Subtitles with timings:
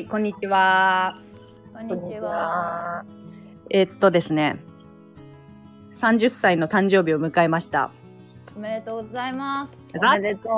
[0.00, 1.14] はい、こんにちは。
[1.74, 3.04] こんにちは。
[3.68, 4.56] えっとですね、
[5.94, 7.90] 30歳の誕生日を迎えました。
[8.56, 9.92] おめでとうございます。
[9.92, 10.48] ざおめでと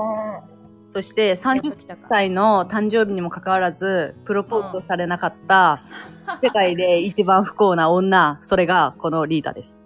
[0.95, 5.83] そしてやっ30と来たか歳の誕生日にもかかわらず、プロポーズをされなかった、
[6.41, 9.81] 世界で一番不幸な女、それがこのリーダーです。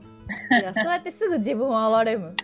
[0.50, 2.34] いや、そうやってすぐ自分を憐れむ。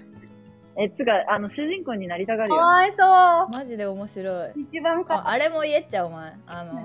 [0.77, 0.83] う。
[0.83, 2.57] え、つか、あの、主人公になりたがるよ。
[2.57, 4.53] かわいそうマジで面白い。
[4.57, 6.35] 一番かああれも言えっちゃう、お前。
[6.47, 6.85] あの、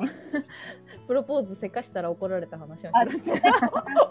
[1.08, 3.38] プロポーズせかしたら怒られた話をあしろ。
[3.40, 3.48] か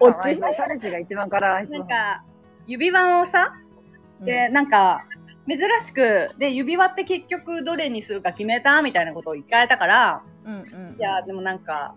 [0.06, 1.64] わいそう彼氏が一番から。
[1.64, 2.24] なんか、
[2.66, 3.52] 指輪をさ、
[4.20, 5.06] で、なんか、
[5.48, 10.62] 珍しく、で、指輪って結局どれにするか決めたみたいなことを聞かれたから、うん、うんう
[10.94, 10.96] ん。
[10.98, 11.94] いや、でもなんか、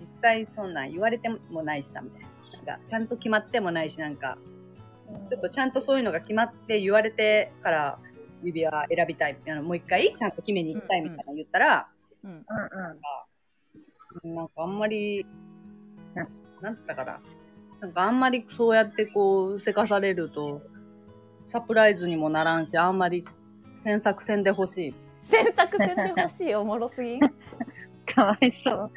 [0.00, 2.28] 実際そんなん言われてもないしさ、みたいな。
[2.66, 4.38] なんか、ちゃんと決まってもないし、なんか、
[5.30, 7.98] ちょっとちゃんとそういうのが決まって言われてから、
[8.42, 11.88] 指輪選びたい、あの、もう一回、ちゃんと決めに行きたいみたいなの言ったら、
[12.24, 12.30] うん。
[12.30, 12.36] うん
[14.24, 14.34] うん。
[14.34, 15.26] なんかあんまり、
[16.14, 16.26] な
[16.60, 17.20] なんつったかな。
[17.80, 20.62] なんかあんまりそうやってこう、せかされると、
[21.48, 23.24] サプライズにもならんし、あんまり
[23.76, 24.94] 詮索せんでほしい。
[25.24, 27.20] 選択戦で欲しい、おもろすぎん。
[28.06, 28.90] かわいそう。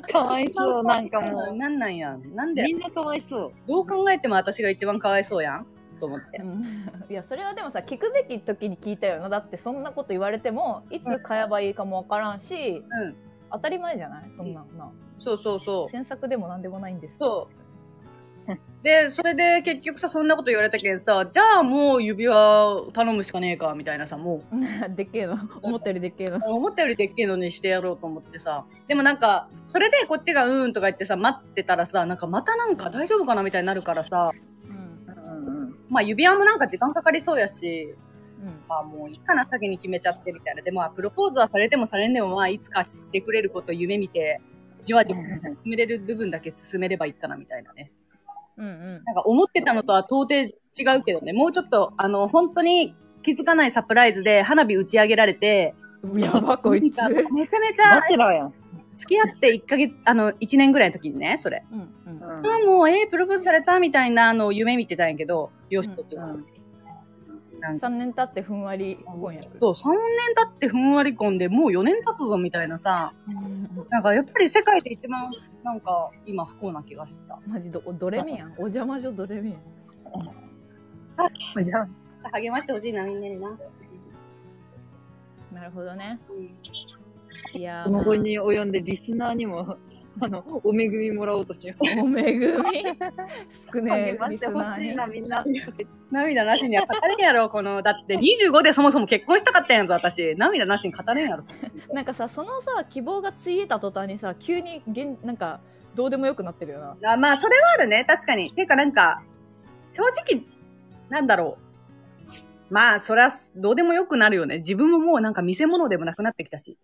[0.12, 1.56] かわいそう、なんかもう。
[1.56, 2.34] なんなんやん。
[2.34, 3.52] なんでみ、んなかわいそう。
[3.66, 5.66] どう考えても私が一番かわいそうやん
[6.00, 6.38] と思って。
[6.38, 6.64] うん
[7.10, 9.28] いや、それはでもさ、聞くべき時に聞いたよな。
[9.28, 13.16] だって、そんなこと言われても、いつ買えばいいかもわからんし、うん。
[13.50, 14.32] 当たり前じゃない？
[14.32, 14.90] そんなんな。
[15.18, 15.88] そうそうそう。
[15.88, 17.16] 詮索でもなんでもないんです。
[17.18, 17.54] そう
[18.82, 24.56] で、それで結局さ、そんなこと言われたけんさ、じゃあもう指輪頼むしかねえか、みたいなさ、もう。
[24.96, 25.36] でっけえの。
[25.62, 26.38] 思ったよりでっけえの。
[26.38, 28.64] う、 思ったよりでっけえのにしてやろうと思ってさ。
[28.88, 34.32] でもなんか、それでこっちがうーんとか言ってさ、待ってたらさ、なんかまたなんか大丈夫かなみたいになるからさ、
[34.68, 35.46] うん。
[35.46, 35.76] うんうん。
[35.88, 37.94] まあ指輪もなんか時間かかりそうやし、
[38.42, 38.48] うん。
[38.68, 40.62] まあもういいかな、先に決めちゃってみたいな。
[40.62, 44.40] でもまあプロポーズはされてもされんでもまあいつかしてくれることを夢見て、
[44.82, 45.20] じわじわ
[45.60, 47.92] 進めれる部分だけ進めればいいかなみたいなね。
[48.56, 49.04] うんうん。
[49.04, 55.74] なんか思ってたのとは到底違うけどね、もうちょっと、あの、本当に気づかないサプライズで花火打ち上げられて、
[56.16, 56.96] やば、こいつ。
[57.08, 58.00] めちゃめちゃ。
[58.94, 61.64] 付き合って1ヶ月、あの、1年ぐらいの時にね、それ。
[61.72, 62.16] うんうん。
[62.16, 66.16] うんあもう、えー、プロポーズされたみたいなのを夢見てたんやけど、よしとって。
[66.16, 66.44] うんなんか
[67.62, 69.58] 3年経ってふんわり婚約。
[69.60, 69.98] そう、3年
[70.34, 75.30] 経ってふんわり込んで、もう4年経つぞみたいなさ、うんなんかやっぱり世界で一番、
[75.62, 77.38] なんか今不幸な気がした。
[77.46, 78.52] マジど、ドレミやん。
[78.52, 79.60] お邪魔女ドレミやん。
[81.64, 81.86] じゃ
[82.24, 83.56] あ励ましてほしいな、みんなにな。
[85.52, 86.18] なるほどね。
[87.54, 89.76] いやー、この後に及んでリスナーにも、
[90.20, 91.84] あの、お恵みもらおうとしよう。
[91.84, 92.46] お恵み
[93.72, 94.88] 少ね励まえ、リしてほスナーに。
[94.88, 95.44] しいな、みんな。
[96.10, 100.36] 涙なしには語れんやろ、この、だって25でそもそも結婚したかったんやぞ、私。
[100.36, 101.44] 涙なしに語れんやろ。
[101.92, 105.60] なんかさ、そのさ、希望がついえた途端にさ、急にげん、なんか、
[105.94, 107.12] どうでもよくなってるよな。
[107.12, 108.50] あまあ、それはあるね、確かに。
[108.50, 109.22] ていうかなんか、
[109.90, 110.42] 正直、
[111.08, 111.72] なんだろう。
[112.72, 114.58] まあ、そりゃ、どうでもよくなるよね。
[114.58, 116.78] 自分ももうなんか見せ物でもなくなってきたし。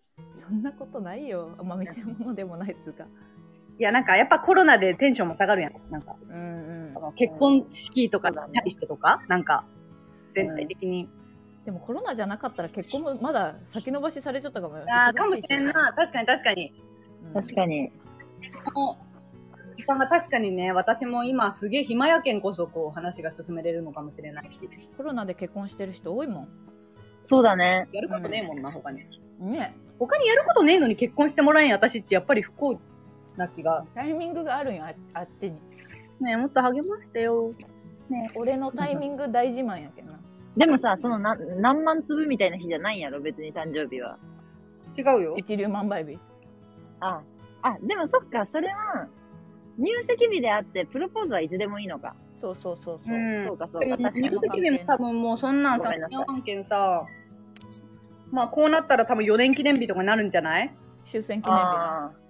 [0.48, 1.50] そんなことないよ。
[1.62, 3.04] まあ、見せ物でもないっつうか。
[3.78, 5.72] いや、なんかやっぱコロナでテンションも下がるやん。
[5.90, 7.00] なんか、うんうんあ。
[7.00, 9.66] の結婚式とかに対してとか、なんか、
[10.32, 11.08] 全体的に。
[11.64, 14.84] でもコロナじゃなかったら結婚もまだ先延ばしされちゃったかもよ。
[14.88, 15.92] ああ、かもしれん忙な。
[15.92, 16.72] 確かに確かに。
[17.34, 17.92] 確かに。
[18.64, 18.96] この
[19.76, 24.58] 時間が確かにね、私も今すげえ暇やけんこそ、こう、話が進めれるのかもしれないし。
[24.96, 26.48] コロナで結婚してる人多いも
[27.22, 27.86] そうだね。
[27.92, 29.02] やることねえもんな、他に。
[29.42, 29.52] ん。
[29.52, 32.78] ね他にやることねえのに結婚してもらえんや私っちやっぱり不幸
[33.36, 33.84] な気が。
[33.94, 35.56] タイミングがあるんよ、ああっちに。
[36.20, 37.52] ねえ、もっと励ましてよ。
[38.08, 40.18] ね俺のタイミング大自慢やけんな。
[40.56, 44.18] でもさ、そのな何万粒みたいな日じゃないんやろ、別に誕生日は。
[44.96, 45.00] え。
[45.00, 45.34] 違うよ。
[45.36, 46.18] 一流万倍日。
[47.00, 47.22] あ、
[47.62, 49.08] あ、でもそっか、それは、
[49.78, 52.16] 入籍日であって、プロポーズはいつでもいいのか。
[52.34, 53.16] そうそうそうそう。
[53.16, 54.38] んそうか、そうか、確かに入。
[54.40, 57.06] 籍日も多分もうそんなんさごめんな、さい日本県さ、
[58.30, 60.74] まあこうなったら多分4年記念日とかになるんじゃない？
[61.04, 61.64] 終戦記念日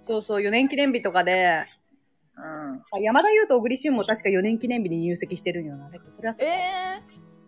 [0.01, 1.65] そうそう、4年記念日とかで、あ、
[2.37, 2.81] うん。
[2.91, 5.89] あ山田優と小栗旬も確か4年記念日に入籍してるんよな。
[6.09, 6.53] それはそうか。
[6.53, 7.01] え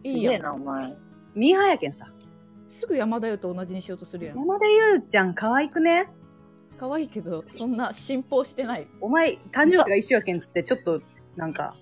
[0.03, 0.33] ー、いいやん。
[0.35, 0.93] すげえな、お前。
[1.33, 2.11] ミーハーやけんさ。
[2.69, 4.37] すぐ山田優と同じにしようとするやん。
[4.37, 6.07] 山田優ちゃん可愛くね？
[6.77, 8.87] 可愛いけど、そんな信奉してない。
[8.99, 11.01] お前、誕生日が一緒やけんつって、ちょっと、
[11.35, 11.73] なんか。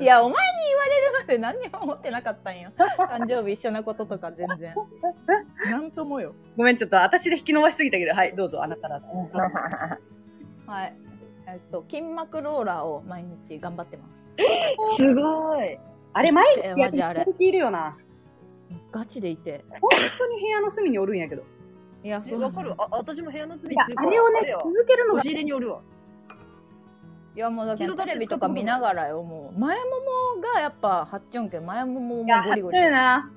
[0.00, 2.70] いや、お前に言われるまで何にも思ってなかったんよ。
[2.76, 4.74] 誕生日一緒なこととか全然。
[5.70, 6.34] なんともよ。
[6.56, 9.02] ごめん、ちょっと私で引き伸ばしすぎたけど、はい、どうぞ、あなたら。
[10.66, 10.94] はい。
[11.46, 14.36] えっと、筋膜ローラーを毎日頑張ってます。
[14.96, 15.78] すごい。
[16.12, 17.96] あれ、毎日えやってマジあれる人いるよな。
[18.92, 19.64] ガチでいて。
[19.80, 21.42] 本当に部屋の隅におるんやけど。
[22.02, 22.40] いや、そう。
[22.40, 25.80] わかるあ、私も部屋の隅いや、あれをね、よ続けるのが押し、入れにおるわ。
[27.36, 29.58] いや、もうだけど、テレビとか見ながらよ、もう。
[29.58, 29.84] 前も
[30.36, 32.78] もがやっぱ、はっちゃんけん、前もももゴリゴリ。
[32.78, 33.30] よな。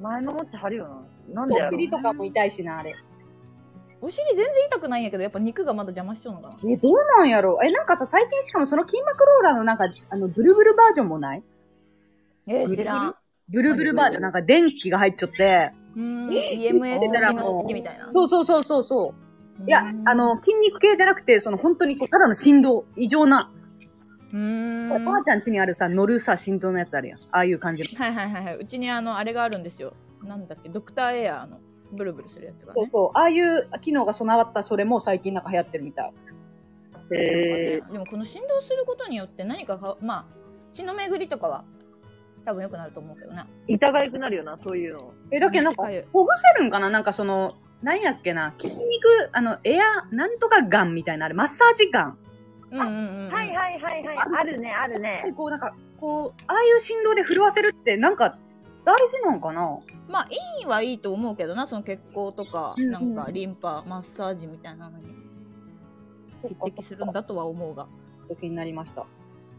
[0.00, 0.88] 前ももっち張るよ
[1.28, 1.34] な。
[1.34, 2.94] なんでやろお尻とかも痛いしな、あれ。
[4.00, 6.70] お尻全然痛くないんやけど、やっぱ肉がまだ邪魔しちゃうのかな。
[6.70, 7.58] え、どうなんやろ？
[7.64, 11.42] え、なんかさ、最近しかもその筋膜ローラーのなんか、あの、ブルブルバージョンもない？
[12.46, 13.14] えー、知らん。
[13.48, 15.72] ブルブルバージョン、なんか電気が入っちゃって。
[15.96, 18.12] うーん、え EMS 機能付きみたいな。
[18.12, 19.27] そうそうそうそうそう。
[19.66, 23.50] いやあ、の、筋肉系じゃなくて、その本当にこう、ただの振動、異常な、
[24.32, 24.92] うーん。
[24.92, 27.18] おばあちゃん家にあるさ、乗るさ、振動のやつあるやん。
[27.18, 27.88] ああいう感じの。
[27.98, 28.56] はいはいはいはい。
[28.56, 29.94] うちにあの、あれがあるんですよ。
[30.22, 31.58] なんだっけ、ドクターエアーの、
[31.92, 32.82] ブルブルするやつがね。
[32.82, 33.18] そうそう。
[33.18, 36.12] ああいう機能が備わったそれも最近なんか流行ってるみたい。
[37.10, 40.34] へでもこの振動することによって何かか、まあ、
[40.74, 41.64] 血の巡りとかは
[42.44, 43.46] 多分良くなると思うけどな。
[43.66, 43.72] ー。
[43.74, 45.14] 痛がゆくなるよな、そういうの。
[45.30, 46.90] え、だけどなんかほぐせるんかな？
[46.90, 47.50] なんかその、
[47.82, 48.54] 何やっけな？
[48.58, 48.84] 筋肉、
[49.32, 52.18] あの、エア、なんとかガンみたいな、あれ、マッサージガン。
[52.70, 53.32] うんうんうんうん。
[53.32, 54.16] はいはいはいはい。
[54.18, 55.34] あるね、あるでね。
[55.36, 58.36] こうなんか、こう、ああいう振動で震わせるって、なんか、
[58.84, 59.78] 大事なんかな？
[60.08, 65.14] まあ、いいはいいと思うけどな、その血行とか、うんうんなんかリンパ、マッサージみたいなのに
[66.42, 67.86] 匹敵するんだとは思うが。
[68.40, 69.06] 気になりました。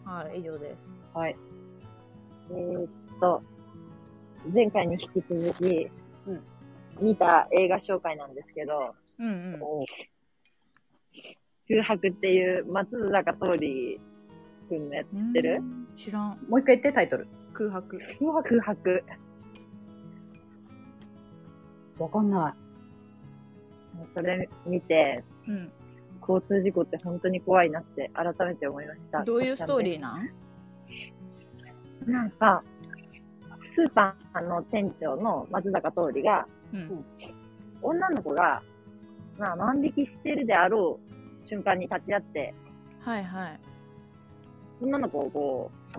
[0.06, 0.92] はい、以上です。
[1.14, 1.36] はい。
[2.52, 2.90] えーっ
[3.20, 3.42] と、
[4.54, 5.99] 前回に引き続き、うん
[7.02, 9.60] 見た映画紹介なんですけど、うんうん。
[11.68, 14.00] 空白っていう松坂桃李
[14.70, 15.58] くんのやつ知ってる？
[15.58, 16.40] うん知らん。
[16.48, 17.28] もう一回言って、タイトル。
[17.54, 17.98] 空白。
[18.20, 18.50] 空白。
[18.60, 19.04] 空白。
[21.98, 22.56] わかんな
[24.16, 25.72] それ見て、うん。
[26.22, 29.24] 交通事故って本当に怖いなって改めて思いました。
[29.24, 30.24] どういうストーリーーな
[32.08, 32.12] ん？
[32.12, 32.64] なんか、
[33.80, 37.06] スーパーの店長の松坂桃李が、うん。
[37.82, 38.62] 女の子が、
[39.38, 41.00] まあ、万引きしてるであろ
[41.46, 42.54] う瞬間に立ち会って、
[43.00, 43.60] はいはい。
[44.82, 45.98] 女の子をこう、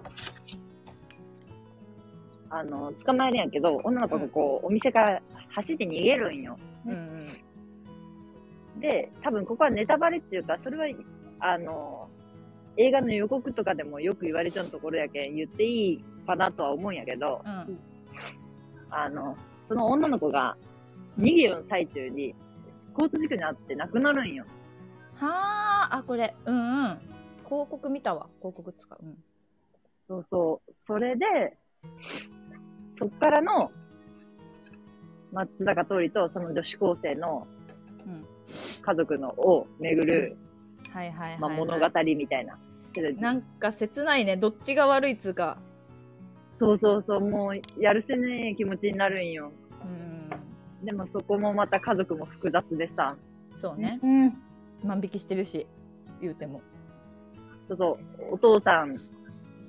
[2.50, 6.58] あの、捕まえるんやけど、女の子がこう、お店から走って逃げるんよ。
[6.84, 8.80] うんうん。
[8.80, 10.84] で、多分ここはネタバレっていうか、それは、
[11.38, 12.10] あの、
[12.76, 17.78] 映画の予告とかでもよく言われちゃうところやけん、言っていいかなとは思うんやけど、うん。
[18.90, 19.36] あの、
[19.68, 20.56] その女の子が
[21.18, 22.34] 逃げようの最中に、
[22.92, 24.44] 交通事故に遭って亡くなるんよ。
[25.16, 26.98] はあ、あ、これ、うんうん。
[27.44, 28.28] 広告見たわ。
[28.38, 28.98] 広告使う。
[29.04, 29.18] うん。
[30.08, 30.72] そうそう。
[30.80, 31.26] それで、
[32.98, 33.70] そっからの、
[35.32, 37.46] 松坂桃李とその女子高生の
[38.04, 38.26] うん
[38.82, 40.36] 家族のを巡る、
[40.92, 41.58] はいはいはい、まあ、はい。
[41.60, 41.86] 物語
[42.16, 42.58] みたいな。
[43.20, 44.36] なんか切ないね。
[44.36, 45.58] どっちが悪いっつうか。
[46.60, 49.50] そうそうそう、もうやるせねえ気持ちになるんよ。
[49.82, 50.84] うん。
[50.84, 53.16] でもそこもまた家族も複雑でさ、
[53.56, 53.58] い。
[53.58, 53.98] そうね。
[54.02, 54.36] うん。
[54.84, 55.66] 万引きしてるし、
[56.20, 56.60] 言うても。
[57.68, 57.98] そうそ
[58.30, 58.94] う、お父さん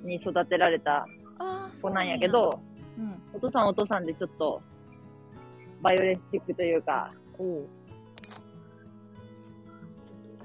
[0.06, 1.06] に育てられた
[1.38, 2.60] ああ、子なんやけど、
[2.98, 3.14] うん。
[3.32, 4.60] お父さんはお父さんでちょっと、
[5.80, 7.68] バイオレンスチックというか、おう。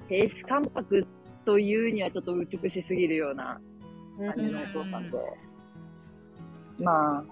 [0.08, 1.06] 亭主関白
[1.44, 3.60] というにはちょっと美しすぎるような
[4.18, 5.47] 感じのお父さんで。
[6.80, 7.24] まあ、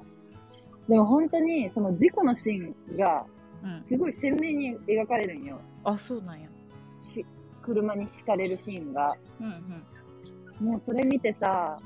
[0.90, 3.26] でも本当にその事故のシーンが
[3.64, 3.84] うん。
[3.84, 5.60] すごい鮮明に描かれるんよ。
[5.84, 6.48] あ、そうなんや。
[6.94, 7.26] し、
[7.64, 9.16] 車に敷かれるシーンが。
[9.40, 9.84] うん
[10.62, 10.68] うん。
[10.68, 11.80] もうそれ見てさ、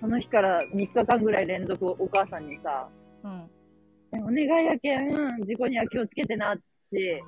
[0.00, 2.88] その日から3日間ぐらい連続お母さんにさ、
[3.24, 4.22] うん。
[4.22, 5.08] お願いやけん、
[5.46, 6.58] 事故には気をつけてなっ
[6.90, 7.22] て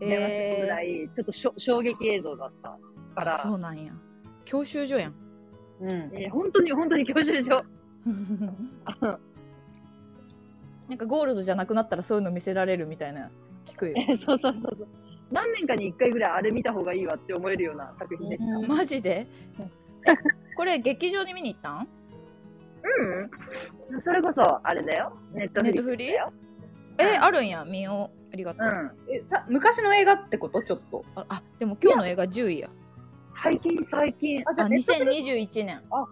[0.00, 2.78] 電話するぐらい、ちょっとしょ衝撃映像だったか
[3.16, 3.92] あら、そうなんや。
[4.46, 5.14] 教習所やん。
[5.80, 5.90] うん。
[5.90, 7.62] えー本当に本当に教習所。
[10.88, 13.30] なんかゴールドじゃなくなったらそういうの見せられるみたいな
[13.66, 13.94] 聞くよ。
[13.96, 14.88] えそうそうそうそう。
[15.30, 18.56] 何年かに1回ぐらいあれ見た方がいいわって思えるような作品でした。
[18.56, 19.26] う んマジで？
[19.58, 19.66] え
[20.56, 21.88] これ劇場に見に行ったん？
[23.90, 24.00] うん。
[24.02, 25.12] それこそ、あれだよ。
[25.32, 26.32] ネットフリックスだよ。
[26.98, 27.64] え、あるんや。
[27.64, 28.18] 見よう。
[28.32, 28.66] ありがとう。
[28.66, 29.14] うん。
[29.14, 30.60] え、さ、昔の映画ってこと？
[30.62, 31.04] ちょっと。
[31.14, 32.68] ああ、でも今日の映画10位や。
[33.42, 34.42] 最近最近。
[34.44, 35.80] あ、じゃあ、あ、ネットフリ2021年。
[35.90, 36.06] あ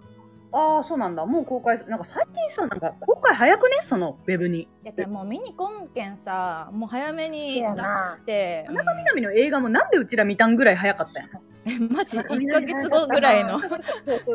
[0.53, 1.25] あ、そうなんだ。
[1.27, 3.77] もう公開、なんか最近さ、なんか公開早くね？
[3.83, 4.69] その、ウェブに。
[4.83, 8.65] やけんもう見にこんけんさ、もう早めに出して。
[8.67, 11.31] 田中みな実の映画もなんでうちら見たんぐらい早かったんや。
[11.67, 12.17] え、マジ？
[12.17, 13.61] 田中み ?1 ヶ月後ぐらいの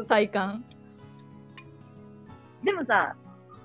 [0.06, 0.64] 体感。
[2.64, 3.16] でもさ、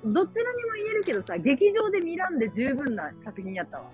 [0.05, 3.85] どちらにも言えるけどさ、劇場で見らんで十分な作品やったわ。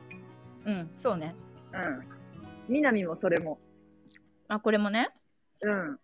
[0.65, 1.35] うん、そうね。
[1.73, 2.07] うん。
[2.69, 3.59] 南もそれも。
[4.49, 5.11] あ、これもね？
[5.61, 5.99] うん。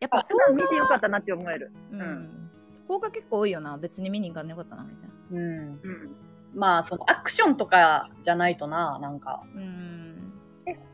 [0.00, 1.72] やっぱあ、普段見てよかったなって思える。
[1.92, 2.00] うん。
[2.00, 2.50] ん
[2.86, 3.76] 邦画結構多いよな。
[3.78, 5.14] 別に見に行かんでよかったな、みたいな。
[5.30, 5.58] うん。
[5.58, 6.16] うん。
[6.54, 9.42] まあ、そのアクションとかじゃないとな、なんか。
[9.54, 10.32] うん。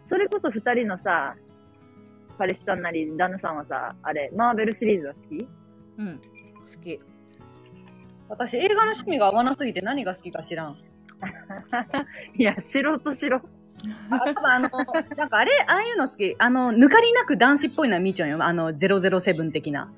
[0.06, 1.34] それこそ二人のさ、
[2.38, 5.48] 彼氏さんなり旦那さんはさ、あれ、マーベルシリーズは好き？
[5.98, 6.20] うん。
[6.20, 7.00] 好き。
[8.28, 10.72] 私、映画の趣味が合わなすぎて何が好きか知らん。
[12.36, 13.36] いや、素人しろ。
[13.36, 13.61] あ、多分
[14.10, 14.68] あの、
[15.16, 16.36] なんかあれ、ああいうの好き。
[16.38, 18.42] あの、抜かりなく男子っぽいのは見ちゃうよ。
[18.42, 19.90] あの、007的な。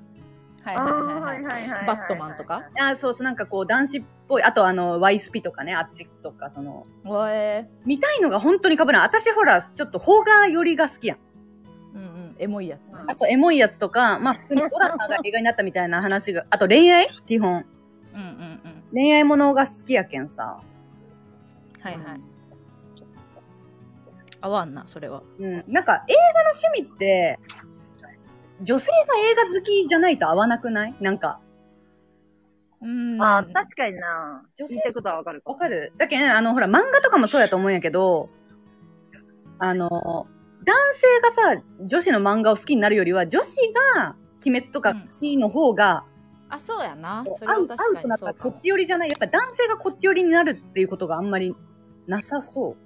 [0.63, 1.45] はいはいはいはい。
[1.45, 2.63] はいはいバットマンとか？
[2.81, 4.43] あ、そうそう、なんかこう、男子っぽい。
[4.43, 9.03] あとあの、ワイスピとかね、あっちとか、その、おえ見たいのが本当に被らん。
[9.03, 11.19] 私ほら、ちょっと邦画寄りが好きやん。
[11.95, 12.37] うんうん。
[12.39, 12.93] エモいやつ。
[13.07, 17.07] あと、エモいやつとか、まあ、普通にドラマが映画になったみたいな話が、あと恋愛？
[17.27, 17.65] 基本。
[18.15, 18.27] うんうん
[18.65, 18.83] うん。
[18.93, 20.61] 恋愛ものが好きやけんさ。
[21.83, 22.21] はいはい。
[24.45, 25.23] 合わんな、それは。
[25.39, 25.65] うん。
[25.67, 27.39] なんか、映画の趣味って、
[28.63, 28.97] 女性が
[29.31, 30.95] 映画好きじゃないと合わなくない？
[31.01, 31.41] なんか、
[32.81, 33.21] うん。
[33.23, 34.45] あー、確かにな。
[34.55, 38.23] 女性聞いたことはわかるかわかるだけん、あの、ほら、漫画とかもそうやと思うんやけど、
[39.59, 43.57] あの、男性がさ、女子の漫画を好きになるよりは、女子
[43.95, 46.05] が、鬼滅とか好きの方が、
[46.51, 47.25] あ、そうやな。
[47.25, 48.33] それ合う、合は確かうとなったにそうかも。
[48.33, 49.09] らそっち寄りじゃない？
[49.09, 51.57] やっぱ男性がこっち寄りになるっていうことがあんまり
[52.07, 52.77] なさそ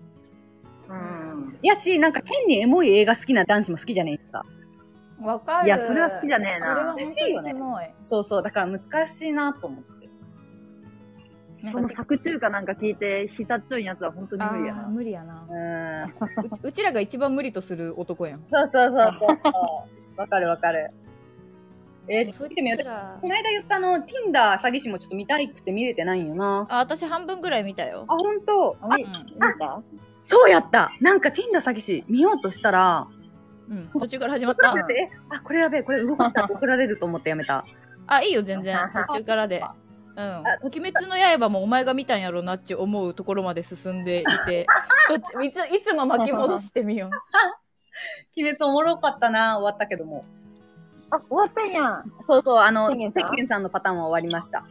[0.88, 0.92] う。
[0.92, 1.17] うん。
[1.62, 4.44] やし、なんか変にエモい映画好きな男子も好きじゃねえですか。
[5.22, 5.66] わかる。
[5.66, 7.54] いやそれは好きじゃねえなそれは本当嬉しいよね。
[8.02, 8.42] そうそう。
[8.42, 9.88] だから難しいなと思って。
[11.72, 14.88] その作中かなんか聞いて、浸っちゃうんやつは本当に無理やな。
[14.88, 15.52] 無理やなう。
[15.52, 16.46] ーん。
[16.46, 18.42] うちうちらが一番無理とする男やん。
[18.46, 19.26] そうそうそうそ
[20.16, 20.20] う。
[20.20, 20.92] わかるわかる。
[22.10, 23.28] えー、そいと見てみようこ。
[23.28, 26.66] の間言ったあの、Tinder 詐欺師もちょっと見たくて見れてないんよな。
[26.70, 28.04] あ、私半分ぐらい見たよ。
[28.08, 29.14] あ、ほんとあ、見うん見
[29.58, 29.82] た？
[30.28, 33.08] そうやったなんか Tinder 詐欺師見ようとしたら、
[33.70, 33.88] うん。
[33.98, 34.74] 途中から始まった。
[34.92, 37.64] え、あ、これやべえ、これ動かったら 怒られると思ってやめた。
[38.06, 38.76] あ、いいよ、全然。
[39.08, 39.64] 途中からで。
[40.16, 40.42] うん。
[40.64, 44.66] 鬼滅の刃もお前が見たんやろなって思うところまで進んでいて、
[45.08, 47.10] どっちいついつも巻き戻してみよう。
[48.36, 50.26] 鬼滅おもろかったな終わったけども。
[51.10, 52.02] あ、終わったんや。
[52.26, 54.62] そうそう、あの、天元さん天元さんのパターンは終わりました。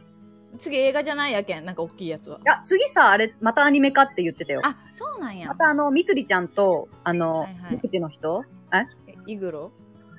[0.58, 2.38] 次映画じゃないやけん、なんか大きいやつは。
[2.38, 4.60] いや、次さ、あれ、またアニメ化って言ってたよ。
[4.64, 5.54] あ、そうなんやま。
[5.54, 8.44] たあの、みつりちゃんと、あの、はいはい無口の人？
[8.72, 8.86] え？
[9.26, 9.72] イグロ？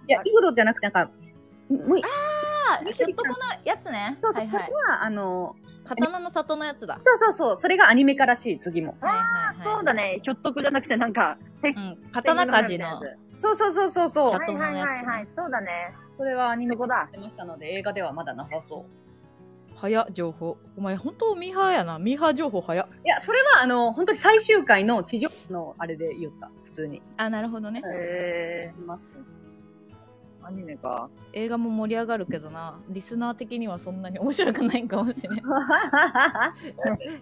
[0.07, 1.11] いや、イグロじゃなくて、なんか、
[1.69, 4.17] む、いあ、ひょっとこのやつね。
[4.19, 4.71] そうそう、はいはいこ。
[4.71, 5.55] れは、あの、
[5.85, 6.99] 刀の里のやつだ。
[7.01, 8.95] そうそうそう、それがアニメ化らしい、次も。
[9.01, 9.21] はいはい
[9.67, 9.75] はい。
[9.77, 10.19] そうだね。
[10.21, 11.97] ひょっとこじゃなくてなんか、てうん。
[12.11, 13.01] 刀鍛冶の。
[13.33, 14.31] そうそうそうそうそう。
[14.31, 15.27] さはいはいはいはい。
[15.35, 15.93] そうだね。
[16.11, 19.08] それはアニメそこだ化してましたので、映画ではまだなさそう。
[19.81, 20.57] 早っ、情報。
[20.77, 21.99] お前、本当ミーハーやな。
[21.99, 22.87] ミーハー情報早っ。
[23.05, 27.01] いや、それは、あの、本当に最終回の地上のあれで言った、普通に。
[27.17, 27.81] あ、なるほどね。
[27.85, 29.09] へします。
[30.43, 31.09] ー、アニメか。
[31.33, 32.79] 映画も盛り上がるけどな。
[32.89, 35.39] リスナー的にはそんなに面白くないかもしれん。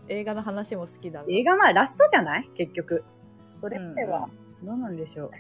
[0.09, 1.23] 映画の話も好きだ。
[1.29, 2.49] 映画まあラストじゃない？
[2.55, 3.03] 結局。
[3.51, 4.29] それでは、
[4.63, 5.31] どうなんでしょう。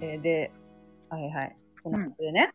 [0.00, 0.52] えーで、
[1.10, 1.56] はいはい。
[1.76, 2.52] そんなことでね、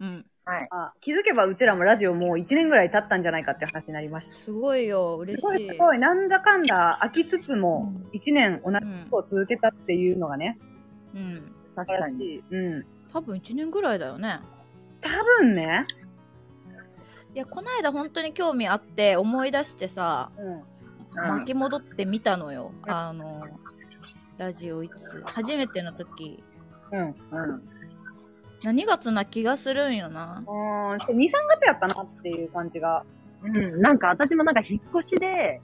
[0.00, 0.26] うん。
[0.50, 0.68] はい。
[0.70, 0.92] あ。
[1.00, 4.34] 気づけばうちらもラジオもう1年ぐらい経ったんじゃないかって話になりました。
[4.34, 5.18] すごいよ。
[5.20, 5.66] 嬉すごしい。
[5.66, 5.98] いすごい。
[5.98, 10.58] なんだかんだ飽きつつもうん1年同じうんことを続けたっていうのがね。
[11.14, 11.54] うん。
[11.76, 12.42] 確かに。
[12.50, 12.86] うん。
[13.12, 14.40] 多分1年ぐらいだよね。
[15.00, 15.86] 多分ね。
[17.32, 20.52] いや、この間本当に興味あって思い出してさ、うん。
[20.54, 20.62] うん
[21.12, 22.70] 巻き戻ってみたのよ。
[22.86, 23.44] あの、
[24.38, 26.42] ラジオいつ、初めての時、
[26.92, 27.00] うん。
[27.00, 27.14] うん。
[28.62, 30.42] 何月な気がするんよな。
[30.46, 30.98] うーん、2、3
[31.48, 33.04] 月やったなっていう感じが。
[33.42, 33.80] うん。
[33.80, 35.60] なんか私もなんか引っ越しで、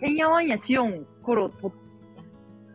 [0.00, 1.72] てんやわんやしよん頃と、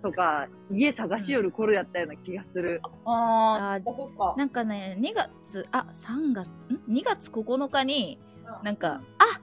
[0.02, 2.82] とか、家探しよる頃やったような気がする。
[3.06, 4.36] ああーそっか。
[4.38, 8.20] なんかね、2月、あ、3月、ん ?2 月9日に、
[8.64, 9.42] なんか、あ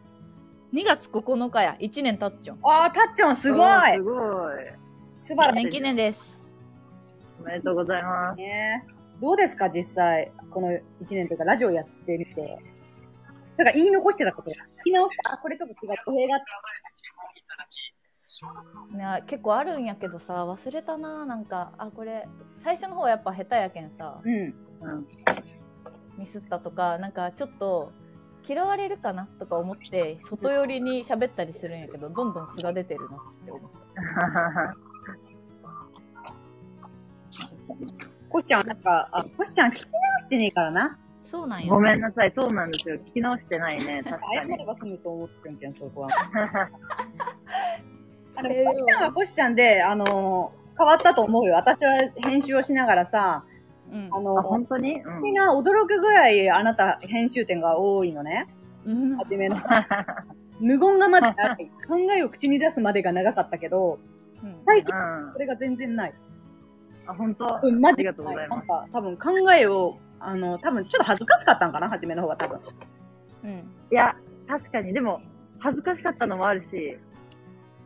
[0.72, 1.76] 2月9日や。
[1.80, 2.58] 1年経っちゃう。
[2.62, 4.54] ああ、たっちゃんすごいすごい。
[5.14, 6.56] 素晴らしい年記念です。
[7.40, 8.38] おめでとうございます。
[8.38, 8.86] ね。
[9.20, 10.32] どうですか、実際。
[10.50, 12.58] この1年というか、ラジオやってみて。
[13.54, 14.50] それから言い残してたこと。
[14.84, 15.32] 言い直した。
[15.32, 15.96] あ、これちょっと違う。
[16.06, 16.40] 語弊があっ
[18.92, 21.26] ね、結構あるんやけどさ、忘れたな。
[21.26, 22.28] なんか、あ、これ、
[22.62, 24.32] 最初の方はやっぱ下手やけんさ、うん。
[24.32, 24.54] うん。
[26.16, 27.92] ミスったとか、なんかちょっと、
[28.48, 29.26] 嫌われるかな？
[29.40, 33.70] とか思って、外寄りに喋ったりするんやけど、どんどん素が出てるなって思っ
[37.98, 38.04] た。
[38.28, 39.88] コシちゃん、なんか、あ、コシちゃん聞き直
[40.20, 40.98] してねえからな。
[41.24, 41.66] そうなんや。
[41.72, 42.96] ごめんなさい、そうなんですよ。
[42.96, 44.64] 聞き直してないね、確かに謝れ。
[44.64, 46.08] ば済むと思ってんけん、そこは。
[48.36, 51.56] あの、えーコシちゃんはコシちゃんで、あのー変わったと思うよ。
[51.56, 53.42] 私は編集をしながらさ、
[53.92, 54.20] うんあ。
[54.20, 55.02] のあ、本当に？
[55.02, 58.46] うんみんな驚くぐらいあなた編集点が多いのね。
[58.86, 59.16] うん。
[59.16, 59.56] 初めの。
[60.60, 61.68] 無言がまだない。
[61.88, 63.98] 考えを口に出すまでが長かったけど、
[64.40, 66.14] うん最近うんそれが全然ない。
[67.08, 67.60] あ、本当？
[67.62, 72.60] うん、マジありがとうございますなんか、多分考えを、あの、多分ちょっと恥ずかしかったんかな、初めの方が多分。
[73.44, 73.50] うん。
[73.90, 74.14] いや、
[74.46, 75.20] 確かに、でも、
[75.58, 76.98] 恥ずかしかったのもあるし、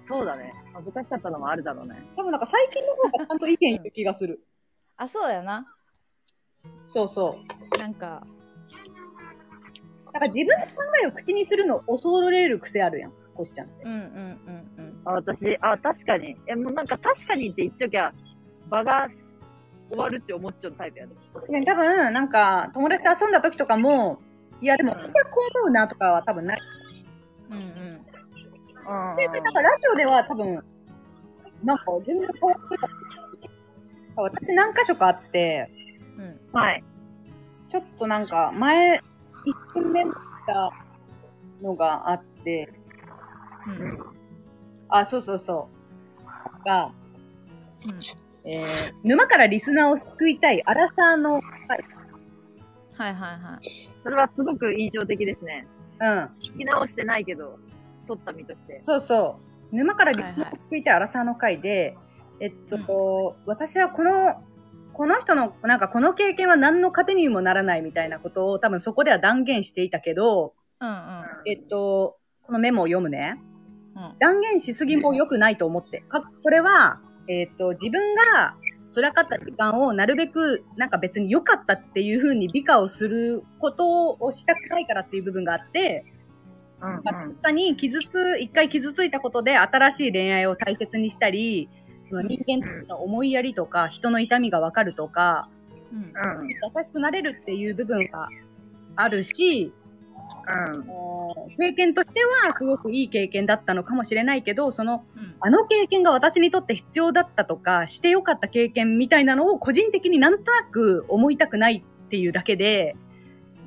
[0.08, 0.52] そうだね。
[0.74, 1.96] 恥ずかしかったのもあるだろうね。
[2.16, 4.40] 多分なんか最近の方がちゃんと意見言う気がする。
[4.96, 5.66] あ、そうやな。
[6.88, 7.38] そうそ
[7.76, 7.78] う。
[7.78, 8.26] なんか、
[10.12, 10.72] なんか自分の考
[11.04, 13.84] えを口にするの恐れる癖あるやん、コシちゃんって。
[13.84, 13.98] うんうん
[14.76, 16.36] うんあ、私、あ、確かに。
[16.46, 18.12] え、もうなんか確かにって言っときゃ、
[18.72, 19.08] 場が
[19.90, 21.12] 終わるって思っちゃうタイプやね。
[21.50, 24.18] ね、多分、なんか、友達と遊んだ時とかも、
[24.62, 26.60] いや、でも、うん私はこう思うなとかは多分ない。
[27.50, 27.56] うん。
[27.56, 30.64] うんうん、で、なんかラジオでは多分、
[31.62, 32.88] なんか全然変わってた。
[34.16, 35.70] 私何箇所かあって、
[36.16, 36.24] うん。
[36.24, 36.38] うん。
[36.52, 36.82] はい。
[37.70, 38.96] ちょっとなんか、前、
[39.44, 40.04] 一分目
[40.46, 40.70] た
[41.62, 42.72] のがあって、
[43.66, 43.98] うん。
[44.88, 45.68] あ、そうそうそ
[46.62, 46.64] う。
[46.66, 46.90] が、
[48.44, 48.66] えー、
[49.04, 51.42] 沼からリスナーを救いたい、アラサーの、はい、
[52.96, 53.64] はいはいはい。
[54.02, 55.66] それはすごく印象的ですね。
[56.00, 56.08] うん。
[56.40, 57.58] 聞き直してないけど、
[58.06, 58.80] 撮った身として。
[58.84, 59.38] そうそ
[59.72, 59.76] う。
[59.76, 61.96] 沼からリスナーを救いたいアラサーの回で、
[62.40, 64.42] えっと、私はこの、
[64.92, 70.96] この人の、なんかこの経験は何の糧にもならないみたいなことを多分そこでは断言していたけど、うんうん。
[71.46, 73.38] えっと、このメモを読むね。
[73.94, 74.18] うん。
[74.18, 76.00] 断言しすぎも良くないと思って。
[76.00, 76.92] か、それは、
[77.28, 78.56] えっと、自分が
[78.94, 86.04] 辛かった時間をなるべく、なんか別に良かったっていう風に美化をすることをしたくないからっていう部分があって、
[86.80, 87.00] うん、うん。
[87.04, 91.68] まあ確かに傷つ、一回傷ついたことで新しい恋愛を大切にしたり、
[92.10, 95.48] その人間の思いやりとか、人の痛みがわかるとか、
[95.92, 96.42] うん。
[96.42, 96.48] うん。
[96.48, 98.28] 優しくなれるっていう部分が
[98.96, 99.72] あるし、
[100.46, 101.56] うん。
[101.56, 105.34] 経験としてはすごくいい経験だったのかもしれないけど、その、うん。
[105.40, 112.96] あの経験が私にとって必要だったとか、してよかった経験みたいなのを個人的になんとなく思いたくないっていうだけで、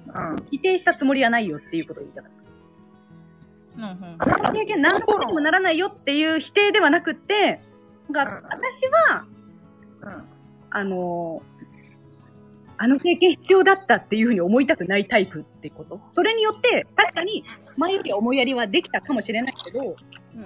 [0.07, 0.35] うん。
[0.51, 2.35] 否定したつもりはないよっていうことを言いたかった。
[3.77, 4.15] うんうん。
[4.19, 7.61] あの経験何のことにもならないよっていう否定ではなくって、
[8.09, 9.25] なんかうん私は、
[10.01, 10.23] うん。
[10.69, 11.41] あの
[12.77, 15.99] あの経験必要だったっていうふうに思いたくないタイプってこと？
[16.13, 17.43] それによって、確かに
[17.77, 19.95] 前より思いやりはできたかもしれないけど、
[20.35, 20.41] うん。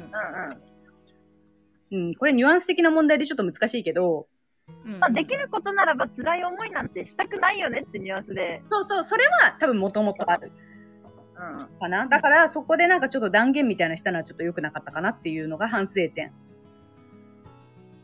[1.91, 2.07] うん。
[2.07, 4.27] うん、これニュアンス的な問題でちょっと難しいけど、
[4.85, 8.61] うんまあ、できることならば辛い思いなんてしたくないよねってニュアンスで。
[8.69, 10.51] そうそう、それは多分もともとある
[11.33, 11.39] う
[11.75, 11.79] ん。
[11.79, 12.05] かな？
[12.05, 16.31] だからそこでなんかちょっと断言みたいなのしたのはちょっと良くなかったかなっていうのが反省点。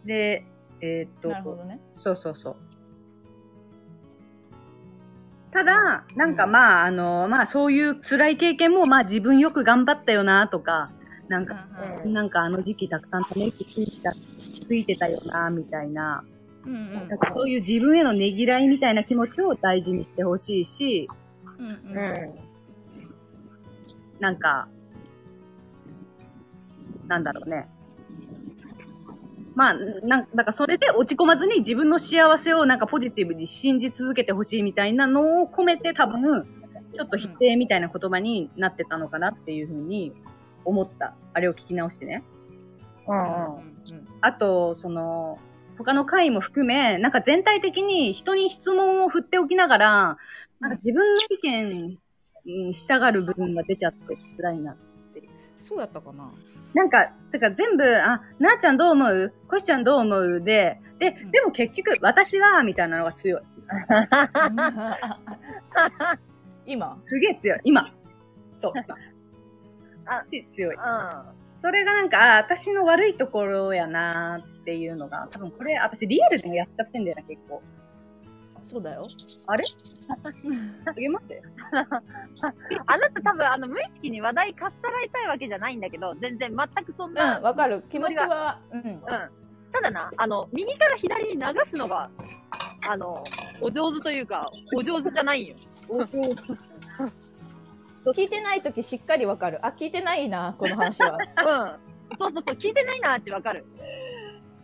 [0.04, 0.46] で、
[0.82, 1.80] えーっと、なるほどね。
[1.98, 2.56] そうそうそう。
[5.56, 10.92] ただ、なんかまあ、あの、まあそういう辛い経験もまあ自分よく頑張ったよなとか、
[11.30, 11.56] なんか、
[12.04, 14.14] うんなんかあの時期たくさんため息ついた、
[14.68, 16.26] ついてたよな、みたいな、
[16.66, 16.94] うんうん。
[17.08, 21.10] なんかそういう自分へのねぎらいみたいな気持ちを大事にしてほしいし、
[21.58, 22.36] うんうん。
[24.20, 24.68] なんか、
[27.08, 27.66] なんだろうね。
[29.56, 36.46] まあ、なんだからそれで落ち込まずに自分の幸せをなんかポジティブに信じ続けてほしいみたいなのを込めて多分、
[36.94, 40.14] ちょっと否定みたいな言葉になってたのかなっていうふうに
[40.66, 41.16] 思った。
[41.34, 42.24] あれを聞き直してね。
[43.08, 43.18] うん。
[43.18, 43.56] うん。
[43.56, 45.38] うんあと、その、
[45.78, 50.18] 他の回も含め、なんか全体的に人に質問を振っておきながら、
[50.60, 51.98] なんか自分の意見
[52.46, 54.76] に従う部分が出ちゃって辛いな。
[55.68, 56.32] そうやったかな。
[56.76, 59.34] なんか、てか全部、あ、なあちゃんどう思う？
[59.48, 60.42] こしちゃんどう思う？
[60.42, 63.42] で、で、うんでも結局、私は、みたいなのが強い。
[66.68, 67.00] 今？
[67.04, 67.60] すげえ強い。
[67.64, 67.90] 今。
[68.58, 68.74] そう。
[68.78, 68.96] 今
[70.06, 70.76] あち強い。
[70.76, 70.78] う
[71.58, 77.64] それがなんか、あ私の悪いところやなっていうのが、多分これ、私リアルでもやっちゃってんだよな、結構。
[78.66, 79.06] そうだよ。
[79.48, 79.64] あれ？
[80.86, 81.26] あげます？
[81.72, 87.40] あなた多分あの無意識に話題かっさらいたいわけじゃないんだけど、全然全くそんうん、な。
[87.40, 87.84] わかる。
[87.92, 88.82] 気持ちは、うん。
[88.82, 89.02] うん。
[89.72, 92.10] ただな、あの、右から左に流すのが、
[92.90, 93.24] あの、
[93.62, 95.56] お上手というか、お上手じゃないよ。
[98.14, 99.66] 聞いてないときしっかりわかる。
[99.66, 101.18] あ、聞いてないな、この話は。
[101.18, 102.18] うん。
[102.18, 103.66] そうそうそう、聞いてないなってわかる。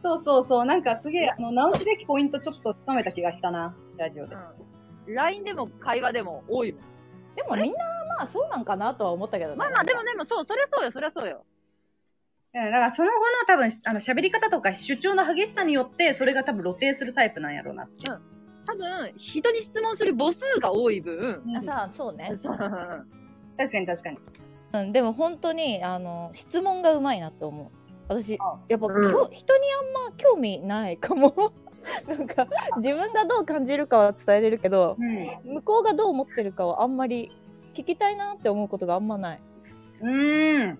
[0.04, 0.66] そうそうそう。
[0.66, 4.36] なんかすげえ、あの、直すべきポイントちょっとつかめた気がしたな、ラジオで。
[5.08, 5.14] うん。
[5.14, 6.82] LINE でも会話でも多いもん。
[7.36, 7.80] でもみんな、
[8.18, 9.58] まあそうなんかなとは思ったけどね。
[9.58, 11.44] まあまあ、でもでもそう、そりゃそうよ、そりゃそうよ。
[11.46, 11.52] うん
[12.54, 18.08] だからその後の多分、あの、喋り方とか主張の激しさによって、それが多分露呈するタイプなんやろうなって。
[18.08, 22.30] 多分、人に質問する母数が多い分、あさあ、そうね。
[23.58, 24.18] 確かに確かに。
[24.74, 27.81] うん、でも本当にあの質問がうまいなって思う
[28.12, 29.04] 私あやっぱ、うん。
[29.32, 31.54] 人にあんま興味ないかも。
[32.08, 32.48] なんか
[32.78, 35.54] 自分がどう感じるかは伝えれるけどうん。
[35.56, 37.32] 向こうがどう思ってるかはあんまり
[37.74, 39.40] 聞きたいなって思うことがあんまない。
[40.02, 40.80] うーん。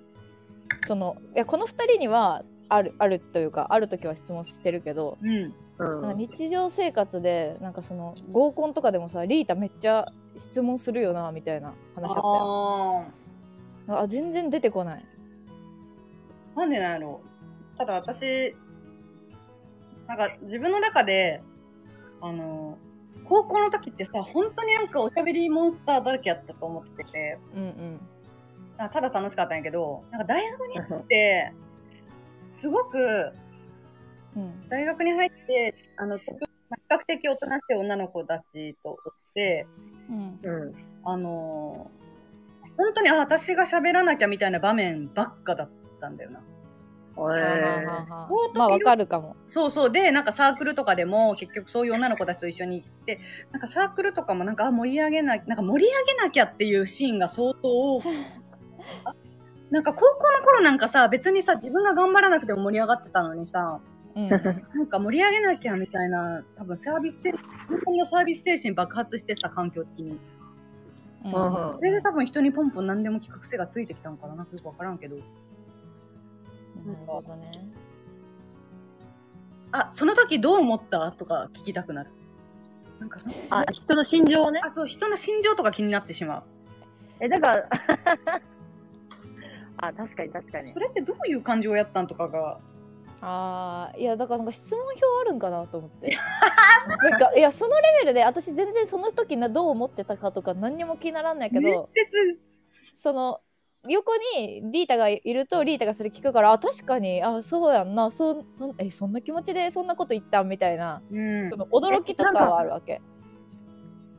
[0.84, 5.30] そのいやこの2人にはあるあるというかある時は質問してるけどうん。
[5.32, 13.06] うんなんか日常生活でなんかその合コンとかでもさリータめっちゃ質問するよなみたいな話だったよ。
[13.88, 15.00] ああ全然出てこない。
[15.00, 15.11] ー
[16.56, 17.22] なんでなんやろ
[17.76, 17.78] う。
[17.78, 18.56] ただ私、
[20.08, 21.42] なんか自分の中で、
[22.22, 22.78] あの、
[23.26, 28.00] 高校の時ってさ、本当になんかおしゃべりモンスターだらけやったと思ってて、うんうん。
[28.78, 31.54] あただ楽しかったんやけど、なんか大学に行って、
[32.52, 33.32] すごく、
[34.36, 36.24] うん大学に入って、あの、比
[36.90, 38.98] 較的おとなしい女の子たちとおっ
[39.34, 39.68] て、
[40.10, 40.40] うん。
[40.42, 40.74] うん。
[41.04, 42.02] あのー
[42.78, 45.70] 本当に、あ、私が喋らなきゃみたいな場面ばっかだっ
[46.02, 46.42] たんだよな。
[48.56, 49.92] まあわかるかもそうそう。
[49.92, 53.20] で、なんかサークルとかでも、結局そういう女の子たちと一緒に行って、
[53.52, 58.02] なんかサークルとかもなんか、あ、盛り上げな、なんか盛り上げなきゃっていうシーンが相当多
[59.72, 63.80] なんか高校の頃なんかさ、別にさ、自分が頑張らなくても盛り上がってたのにさ、
[64.14, 64.38] うんな
[64.84, 70.12] んか盛り上げなきゃみたいな、多分サービス精、本当のサービス精神爆発してさ、環境的に。
[70.12, 75.18] うんうんそれで多分人にポンポン何でも企画性がついてきたのかななんかよくわからんけど。
[76.86, 77.52] なるほどね
[79.72, 81.12] あ、その時どう思った？
[81.14, 82.12] とか聞きたくなる。
[83.00, 84.60] なんかあ、人の心情をね。
[84.64, 86.44] あ、そう、人の心情とか気になってしまう。
[87.20, 87.70] え、だから、
[89.78, 90.80] あ、確かに確かにそ。
[90.80, 92.60] れってどういう感情をやったんとかが。
[93.24, 96.10] ああいやだからなんか質問票あるんかなと思って
[97.12, 102.08] なんかいやそのレベルで私全然その時などう思ってたかとか何にも気にならんないけ面ど接。
[102.96, 103.40] その
[103.90, 111.56] 横にリータがいるとリータがそれ聞くからあ確かにあそうやんなそそんえそんな気持ちでそんなこと言ったんみたいな、うんそ。
[111.58, 113.02] の驚きとかはあるわけ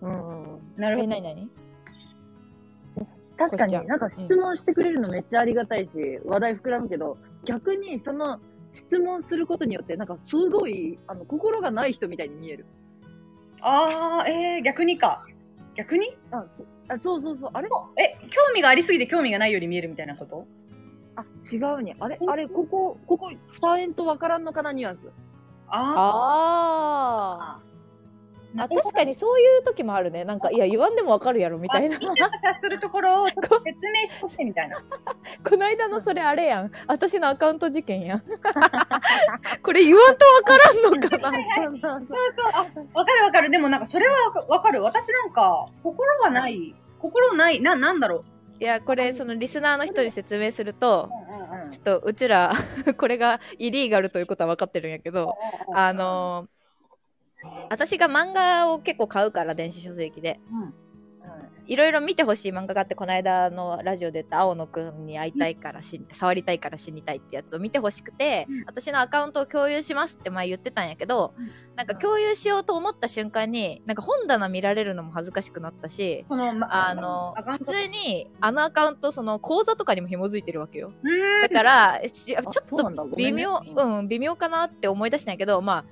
[0.00, 0.60] うんうん。
[0.78, 1.08] えなるほど。
[1.08, 1.48] 何何？
[3.38, 5.92] 確かに、なんか質問してくれるのめっちゃありがたいし、
[6.24, 8.38] 話題膨らむけど、逆にその
[8.72, 12.66] 質問することによって、なんかすごい、あの、心がない人みたいに見える。
[13.60, 15.24] あー、えー、逆にか。
[15.74, 16.16] 逆に？
[16.30, 17.50] あ、そあそうそうそう。
[17.52, 17.68] あれ？
[17.98, 20.46] え、興味がありすぎて興味がないように見えるみたいなこと？
[21.16, 21.94] あ、違うに。
[21.98, 22.18] あれ？
[22.26, 23.38] あれ、ここ、ここ、伝
[23.84, 25.10] えんとわからんのかなニュアンス。
[25.74, 27.62] ああー
[28.54, 31.98] あ確かにそういう時もあるねなんかいや言わんでもわかるやろみたいなあ。
[31.98, 34.76] 察するところを説明してほしいみたいな。
[35.48, 38.20] こないだのそれあれやん私のアカウント事件やん
[39.62, 41.30] これ言わんとわからんのかな？
[41.40, 42.02] そうそう
[42.52, 42.58] あ、
[42.92, 43.48] わかるわかる。
[43.48, 44.82] でもなんかそれはわかわかる。
[44.82, 46.74] 私なんか、心はない。
[47.02, 47.60] 心ない。
[47.60, 48.22] な、なんだろう？
[48.62, 51.10] いやこれそのリスナーの人に説明すると
[51.70, 52.52] ちょっとうちら
[52.96, 55.34] これがイリーガルということは分かってるんやけど
[55.74, 56.48] あのー
[57.70, 60.74] 私が漫画を結構買うから電子書籍でうん
[61.66, 68.64] いろいろ見てほしい漫画があってこの間のラジオで言った青野くんに会いたいからし、触りたいから死にたいってやつを見てほしくて、うん。
[68.66, 71.50] 私のアカウントを共有しますって前言ってたんやけど、うん。
[71.76, 80.92] なんか共有しようと思った瞬間になんか本棚見られるのも恥ずかしくなったしこの、まあの普通にあのアカウントその口座とかにも紐づいてるわけよ。
[81.40, 85.84] だからえちちょっと微妙うん微妙かなって思い出したんやけどまあ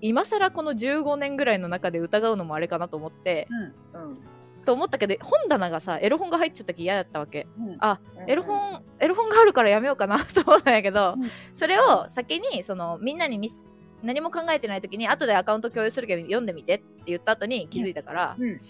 [0.00, 3.48] 今更この15年ぐらいの中で疑うのもあれかなと思って
[3.94, 4.10] うん。
[4.10, 4.18] うん。
[4.64, 7.46] と思ったけど本棚がさエロ本が入っちゃった時嫌だったわけ。
[7.58, 7.76] うん。
[7.80, 13.64] あエロ本エロ本があるからやめようかな と思ったんやけど、うんそれを先にそのみんなに見す
[14.02, 18.60] 何も考えてない時に後でアカウント共有するけど読んでみてって言った後に気づいたから、うん。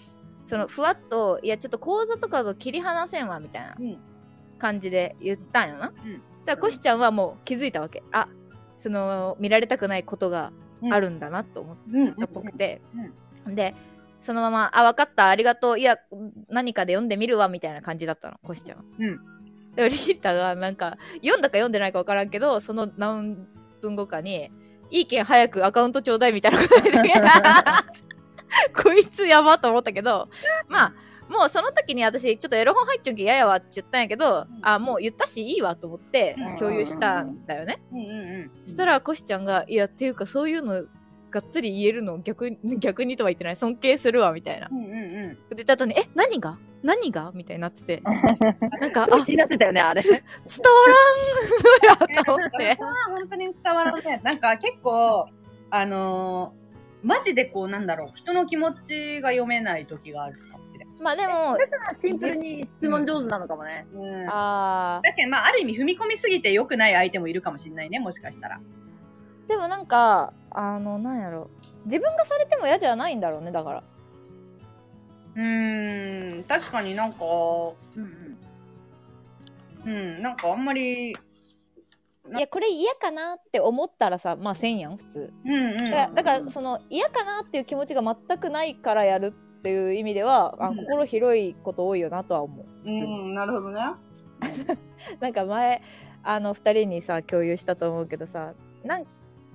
[0.43, 3.97] そのふわっといやちょっと講座とかが切り離せんわみたいなうん。
[4.57, 6.13] 感じで言ったんよな、うん。
[6.13, 8.03] だからコシちゃんはもう気づいたわけ。
[8.11, 8.27] あ
[8.79, 10.51] その見られたくないことが
[10.91, 12.81] あるんだなと思っうんたっぽくて、
[13.47, 13.73] で
[14.25, 15.99] そのまま「あ分かったありがとういや
[16.49, 18.83] 何かで読んでみるわ」みたいな感じだったのコシちゃんは。
[18.99, 19.19] うん
[19.75, 23.45] でもリータがなんか読んだか読んでないか分からんけどその何
[23.81, 24.49] 分後かに
[24.89, 27.11] 「いいけん早くアカウントちょうだい」みたいなこと言って
[28.81, 30.29] こいつやばと思ったけど
[30.69, 30.93] まあ
[31.29, 37.81] もうその時に私ちょっとエロ本入っちゃうけ嫌やわって言ったんやけど、うんあもう言ったしいいわと思ってうん共有したんだよね。
[37.91, 38.11] うんうんう
[38.45, 40.85] んそしたらコシちゃんが「いやっていうかそういうの
[41.35, 44.69] がっつり言えるの逆に 逆にとは言ってない尊敬するわ」みたいな。
[44.71, 46.57] うんうんうんって言った後に「え何が？
[46.81, 48.01] 何が?」みたいになってて
[48.79, 50.01] なんかあ気になってたよね、あれ。
[50.01, 50.19] 伝わ
[51.83, 52.77] らんのやと思って。
[53.11, 54.21] 本当に伝わらんね。
[54.23, 55.27] なんか結構、
[55.69, 56.65] あのー
[57.05, 60.59] マジでこうなんだろう、人の気持ちが読めない時があるか。
[60.99, 63.85] まあでも、だからシンプルに質問上手なのかもね。
[63.93, 64.27] うん。
[64.27, 68.59] あだけど、まあ、ある意味踏み込みすぎて良くない相手もいるかもしれないね、もしかしたら。
[69.45, 71.49] ーでもなんか、あの、なんやろ。
[71.85, 73.83] 自分がされても嫌じゃないんだろうね、だから。
[75.35, 78.37] うーん、確かになんか、うん
[79.85, 79.91] うん。
[79.91, 81.15] うん、なんかあんまり、い
[82.39, 85.33] や、これ嫌かなって思ったらさ、まあせんやん、普通。
[85.45, 85.91] うんうん。
[85.91, 92.65] だから、だからその嫌かなっていう気持ちが全くないからやるっていう意味では、あうん心広いこと多いよなとは思う。
[92.83, 93.79] うん、なるほどね。
[95.19, 95.81] なんか前
[96.23, 98.53] あの2人にさ共有したと思うけどさ
[98.83, 99.03] なん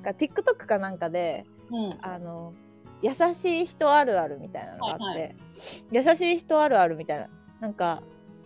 [0.00, 1.98] か TikTok かなんかでうん。
[2.02, 2.52] あの
[3.02, 5.20] 優しい人あるあるみたいなのがあって、はい
[6.04, 7.28] は優しい人あるあるみたいな
[7.60, 8.02] なんか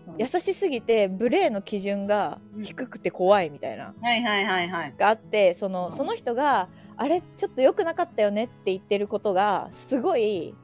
[0.07, 4.95] うん優しすぎて無礼の基準が低くて怖いみたいな、はいはいはいはい。
[4.97, 10.55] があってそのその人があれちょっと良くなかったよねって言ってることがすごい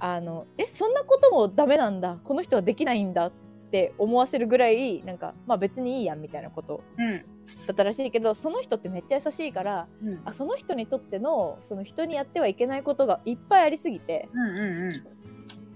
[0.00, 3.32] あのえそんなこともダメなんだこの人はできないんだっ
[3.70, 7.24] て思わせるぐらいなんかまあ別にいいやんみたいなことうん。
[7.68, 10.22] だったらしいけどその人ってめっちゃ優しいからうん。
[10.24, 14.28] あその人にとってのその人にやってはいけないことがいっぱいありすぎて。
[14.32, 14.92] うんうんうん。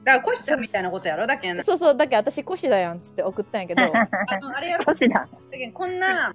[0.04, 1.26] だから、コシちゃんみたいなことやろ？
[1.26, 3.82] だけど、そうそうだけど私コシだやんっつって送ったんやけど。
[3.84, 3.88] あ
[4.40, 4.84] の、あれやろ。
[4.84, 5.20] 星だ。
[5.20, 5.28] だ
[5.72, 6.34] こんな、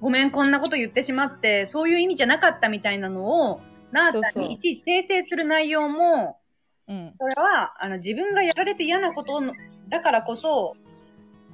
[0.00, 4.44] ごめん、こんなこと言ってしまって、そういう意味じゃなかったみたいなのを、なあちゃそうそう。
[4.44, 6.38] んにいちいち訂正する内容も、
[6.86, 7.14] うん。
[7.18, 9.52] それは、あの、自分がやられて嫌なことの
[9.88, 10.76] だからこそ、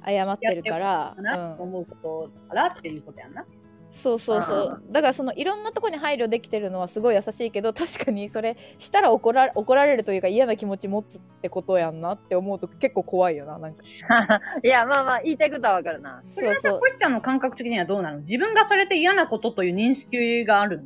[0.05, 3.45] 謝ってるからかなと思うことだからっていうことやんな。
[3.93, 4.83] そうそうそう。
[4.89, 13.83] だからそのいろんなとこに配慮できてるのはすごい優しいけど確かにそれしたら怒ら怒られるというか嫌な気持ち持つってことやんなって思うと結構怖いよななんか。
[14.63, 16.23] いや、まあまあ、言いたいことはわかるな。
[16.33, 18.19] それはさ、そうそうコシちゃんの感覚的にはどうなの？
[18.19, 20.83] 自分がされて嫌なことという認識があるの？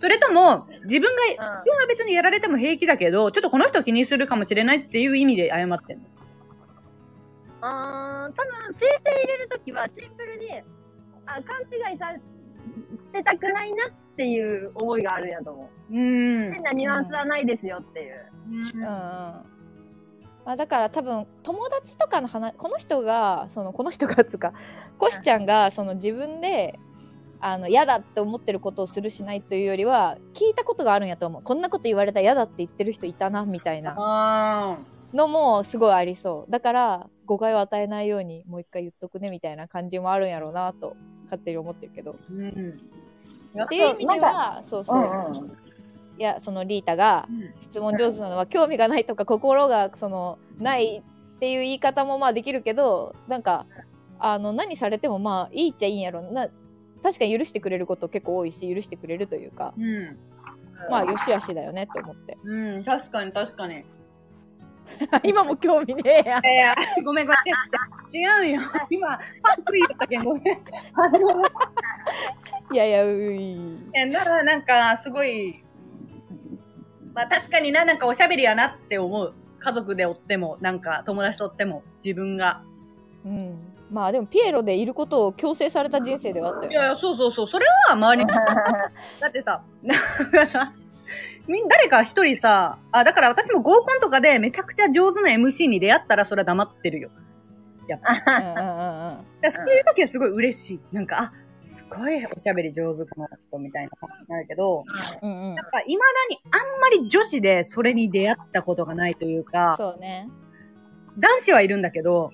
[0.00, 6.04] それとも、自分が、自分は別にやられても平気だけど、ちょっとこの人を気にするかもしれないっていう意味で謝ってんの？
[7.62, 10.50] あー多分、訂正入れるときはシンプルに、
[11.26, 12.12] あ、勘違いさ
[13.12, 15.92] せたくないなっていう思いがあるんやと思う。
[15.92, 16.52] うーん。
[16.52, 18.26] 変なニュアンスはないですよっていう。
[18.50, 19.52] うんうん
[20.44, 24.52] まあ、だから多分友達とかの話この人がそのこの人がつうか
[24.98, 26.80] コシちゃんがその自分で
[27.44, 31.42] あの嫌だって思ってることをするしないというよりは聞いたことがあるんやと思う。
[31.42, 33.96] こんなこと言われたら嫌だって言ってる人いたなみたいな。
[33.98, 34.78] あ
[35.12, 36.50] のもすごいありそう。
[36.50, 42.14] だから誤解を与えないようにもう一回言っとくねみたいな感じもあるんやろうなと勝手に思ってるけど。
[42.30, 42.78] ー。
[43.56, 43.64] うん。
[43.64, 45.48] っていう意味ではそうそう、うんうん。
[45.48, 47.26] いやそのリータが
[47.60, 51.02] 質問上手なのは興味がないとか心がそのない
[51.36, 53.66] っていう言い方もまあできるけどなんか
[54.20, 56.22] あの何されてもまあいいっちゃいいんやろ。
[56.22, 56.48] な
[57.02, 60.18] 確かに許してくれること結構多いし許してくれるというかうん。
[60.90, 63.84] まあよしあしだよねって思ってうん、確かに確かに。
[65.24, 68.44] 今も興味ねえやいやいや、ごめんごめん。
[68.44, 68.60] 違うよ。
[68.90, 70.42] 今、パックリ言ったけんごめん。
[70.94, 71.42] あの、
[72.72, 73.56] いやいやうい
[73.94, 75.64] え、なら、なんか、すごい、
[77.14, 79.34] まあ確かにな、なんかおしゃべりやなって思う。
[79.58, 82.62] 家族でおっても、なんか友達とおっても、自分が。
[83.24, 87.48] うんまあでもピエロでいることを強制された人生ではあったよいやいや、そうそうそう。
[87.48, 88.32] それは周りに。
[89.20, 90.72] だってさ、なんかさ、
[91.46, 97.10] みん、誰か一人さ、あ、だから私も合コンとかでめちゃくちゃ上手な MC に出会ったらそれは黙ってるよ。
[97.14, 97.22] うん
[97.84, 100.80] うんうんうんだからそういう時はすごい嬉しい。
[100.92, 101.32] なんか、あ、
[101.64, 104.84] すごいおしゃべり上手この人みたいな感じになるけど、
[105.22, 110.28] うんうんなんか未だにあんまり女子でそれに出会ったことがないというか、そうね
[111.18, 112.30] 男子はいるんだけど、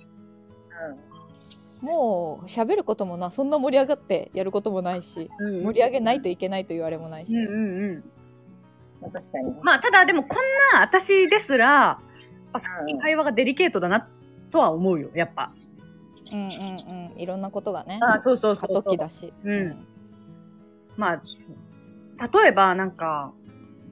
[1.81, 8.05] もう喋ることもなそんな盛り上がってやることもないしうん盛り上げないといけないと言われもないし、うんうんうん。
[9.01, 9.55] まあ確かに。
[9.62, 10.38] まあ、ただでもこん
[10.75, 11.99] な私ですら、
[12.53, 14.09] あそこに会話がデリケートだな
[14.51, 15.53] とは思うよ、やっぱ。
[16.33, 19.87] うんうんうんいろんなことがねあそうそうそう過渡期だしうん
[20.97, 21.23] まあ、
[22.43, 23.33] 例えばなんか、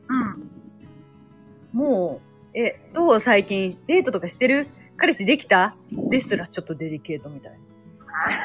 [0.09, 1.79] うん。
[1.79, 2.21] も
[2.55, 5.75] う、え、どう最近デートとかしてる彼氏できた？
[6.11, 7.59] ですらちょっとデリケートみたいな。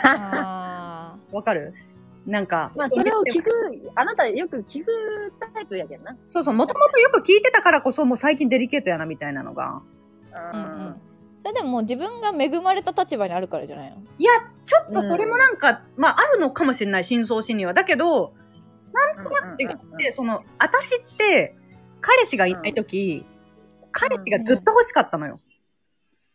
[0.03, 1.73] あ わかる？
[2.25, 3.49] なんか、まあ、それを聞く、
[3.95, 6.15] あなたよく聞くタイプやけんな。
[6.27, 9.81] そうそう、もともとよく聞いてたからこそもう最近デリケートやなみたいなのが。
[10.31, 11.01] ーうんうん
[11.43, 13.97] それでももう自分が恵まれた立場にあるからじゃないの？
[14.19, 14.29] いや、
[14.63, 17.73] ちょっとこれもなんか、まああるのかもしれない、深層心理は。
[17.73, 19.53] だけど、うん。
[19.53, 21.55] って言って、その、私って、
[21.99, 23.25] 彼氏がいないとき、
[23.91, 25.34] 彼氏がずっと欲しかったのよ。
[25.34, 25.39] うん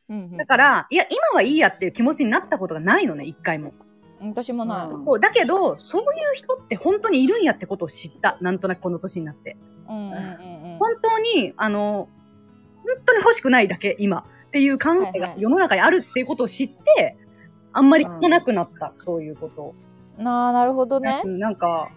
[0.09, 3.75] うんだから、いや、今はいいやっていう気持ちになったことがないのね、一回も。
[4.21, 8.38] 私もない、うんそう、だけど、そういう人って本当にいるんやってことを知った。
[8.40, 9.57] なんとなくこの年になって。
[9.88, 10.16] うんうんうん
[10.62, 12.09] うん本当に、あの、
[13.07, 14.19] 当に欲しくないだけ、今。
[14.19, 17.16] っていう考えがはいはい世の中にあるっていうことを知って、
[17.73, 19.75] あんまり聞かなくなった、そういうこと。
[20.23, 21.23] なあ、なるほどね。
[21.25, 21.90] うんなんか、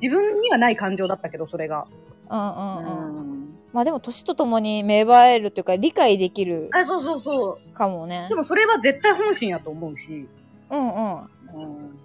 [0.00, 1.86] 自分にはない感情だったけど、それが。
[2.30, 3.51] うんうんううん。
[3.72, 3.74] ん。
[3.74, 7.74] まあでも年とともに芽生えるっていうか理解できるあ、そうそうそう。
[7.74, 8.34] かもねで。
[8.34, 10.28] もそれは絶対本心やと思うし。
[10.70, 11.14] うんうん。
[11.18, 11.98] うん。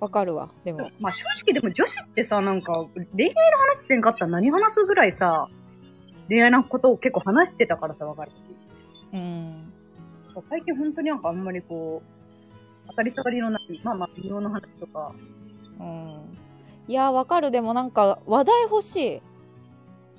[0.00, 0.50] わかるわ。
[0.64, 0.90] でも。
[1.00, 2.72] まあ正直でも女子ってさ、なんか、
[3.16, 5.48] 恋愛の話せんかったら何話すぐらいさ、
[6.28, 8.30] 恋愛のことを結構話してたからさ、わかる。
[9.12, 9.72] うん。
[10.48, 15.12] 最近本当になんかあんまりこう、当たり障りのない、まあまあ美容の話とか、
[15.80, 16.38] うん。
[16.86, 17.50] いや、わかる。
[17.50, 19.22] でもなんか話題欲しい。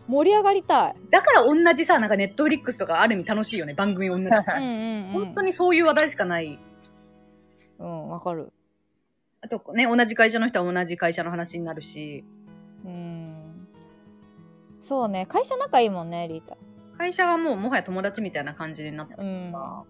[0.09, 0.95] 盛り上がりたい。
[1.11, 4.23] だから同じさ、なんかネットフリックスとかある意味楽しいよね、番組同じ。
[5.13, 6.59] 本当にそういう話題しかない。
[7.77, 8.51] うん、わかる。
[9.41, 12.25] あとね、同じ会社の人は同じ会社の話になるし、
[12.83, 13.67] うん。
[14.81, 15.27] そうね。
[15.27, 16.57] 会社仲いいもんね、リータ。
[16.97, 19.51] 会社はもうもはや友達みたいな感じになったかうん。
[19.51, 19.83] ら、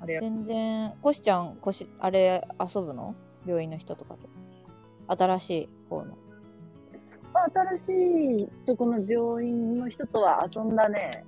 [0.00, 3.14] あれ、全然、コシちゃん、コシ、あれ、遊ぶの？
[3.46, 4.16] 病院の人とか
[5.06, 5.16] と。
[5.16, 6.18] 新しい方の。
[7.76, 11.24] 新しいとこの病院の人とは遊んだね。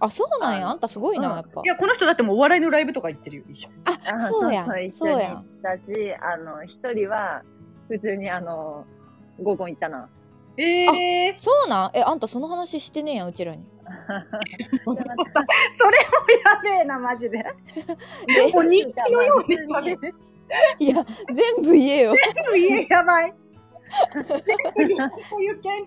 [0.00, 0.66] あ、そうなんや。
[0.68, 1.66] ああんたすごいな、うんやっぱい。
[1.66, 3.74] や、この人だってもうお笑いのライブとか行ってるよ、一緒に。
[3.84, 4.80] あ、あそうやそう。
[4.82, 5.34] 一緒に行そうや。
[5.34, 7.42] ったし、あの、一人は、
[7.88, 8.86] 普通にあの、
[9.42, 10.08] 合コン行ったな。
[10.56, 10.84] え
[11.26, 11.90] えー、そうなん？
[11.94, 13.64] え、あんたその話してねえやん、うちらに。
[13.86, 15.00] それも
[16.44, 17.38] やべえな、マジで。
[18.28, 20.12] え、もう日記のようにやべえ。
[20.78, 22.14] いや、全部言えよ。
[22.56, 23.34] いえ、やばい。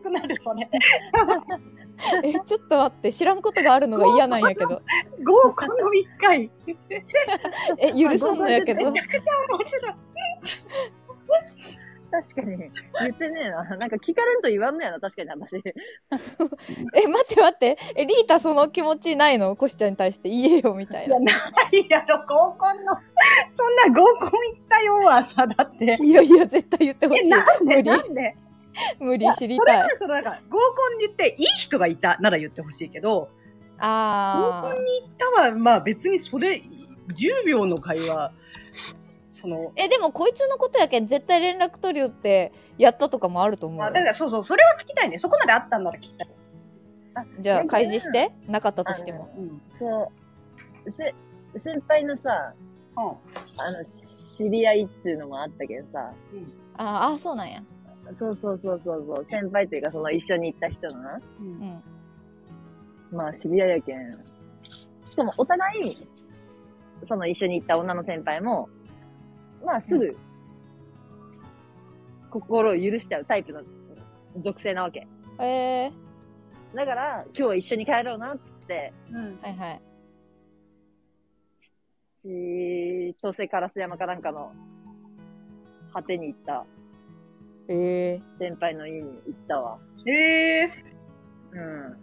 [0.02, 0.70] くなる、それ。
[2.24, 4.68] え、ちょっと待って、知らんことがあるのが嫌なんやけど。
[5.24, 6.52] 合コンの一回。
[7.80, 8.90] え、許すんのやけど。
[8.90, 9.04] 面白
[9.90, 11.83] い。
[12.14, 12.58] 確かに。
[12.58, 12.68] 言
[13.12, 13.64] ってねえな。
[13.78, 15.56] なんか聞かれんと言わんのやな、確かに私。
[15.66, 17.78] え、待って待って。
[17.96, 19.56] え、リータその気持ちないの？
[19.56, 21.18] コシちゃんに対して言えよ、みたいな。
[21.18, 21.32] いや、な
[21.72, 22.94] いやろ、合コンの。
[23.50, 25.98] そんな合コン行ったよはさ、だって。
[26.00, 27.30] いやいや、絶対言ってほしえ、い。
[27.30, 27.76] なんで？
[27.78, 28.04] 無理な。
[28.04, 28.34] んで？
[29.00, 29.90] 無理、知りたい。
[29.98, 33.30] そのなんか合コンに行っていい人がいたなら言ってほしいけど、
[33.80, 34.72] あ
[35.36, 36.62] 他はまあ別にそれ、
[37.10, 38.32] 10秒の会話、
[39.44, 39.72] その、ー。
[39.76, 43.94] え、でもこいつのことやけん、絶対連絡取るよって、やったとかもあると思うあよ。
[43.94, 45.20] だからそうそう、それは聞きたいね。
[45.20, 46.28] そこまであったんなら聞きたい。
[47.40, 48.32] じゃあ、開示して？
[48.48, 49.30] なかったとしても。
[49.38, 49.60] うん。
[49.60, 50.12] そ
[50.86, 50.92] う。
[50.98, 51.14] せ、
[51.60, 52.54] 先輩のさ、
[53.58, 56.14] あの、知り合いっていうのもあったけどさ、
[56.78, 57.62] あーあー、そうなんや。
[58.14, 61.04] そうそうそうそうそう、先輩というかその一緒に行った人の？
[61.04, 61.48] な、うん。
[61.48, 61.84] うん。
[63.12, 64.26] まあ知り合いやけん。
[65.10, 66.08] しかもお互い、
[67.08, 68.70] その一緒に行った女の先輩も、
[69.66, 70.16] まあすぐ、
[72.30, 73.62] 心を許しちゃうタイプの
[74.44, 75.08] 属性なわけ。
[75.40, 75.92] え
[76.76, 79.18] だから、今日は一緒に帰ろうなって、うん。
[79.18, 79.82] ー、はいはい。
[82.24, 84.54] 千歳烏山かなんかの
[85.94, 86.66] 果てに行った
[87.68, 89.78] え先輩の家に行ったわ。
[90.06, 90.72] ええ
[91.54, 91.98] うん。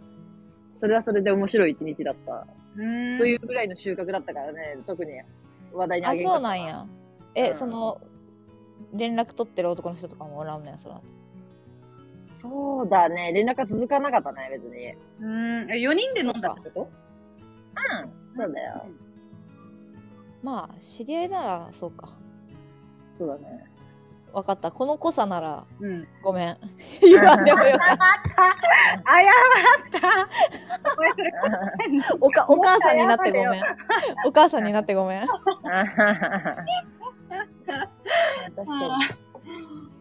[0.79, 2.47] それはそれで面白い一日だった。
[2.77, 3.17] ー。
[3.19, 5.11] というぐらいの収穫だったからね、特に
[5.73, 6.87] 話題にー、あ、あげんかったそうなんや。
[7.35, 8.01] え、うんその、
[8.93, 11.01] 連絡取ってる男の人とかもおらんのや、その。
[12.31, 13.31] そうだね。
[13.33, 14.93] 連絡が続かなかったね、別に。
[15.21, 15.71] うん。
[15.71, 16.91] え、4人で飲んだってこと？
[18.41, 18.45] うん。
[18.45, 18.85] そうだよ。
[20.41, 22.09] まあ、知り合いなら、そうか。
[23.17, 23.65] そうだね。
[24.33, 24.71] わかった。
[24.71, 26.07] この濃さなら、うん。
[26.23, 26.57] ごめん。
[27.01, 28.01] 言わんでもよかった。
[29.05, 30.27] 謝った
[32.19, 33.63] おか、お母さんになってごめん。
[34.25, 35.27] お母さんになってごめん。
[38.55, 38.97] 確か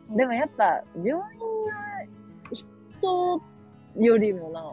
[0.09, 0.17] に。
[0.17, 3.43] でもやっぱ、病院の人
[3.97, 4.65] よりもな、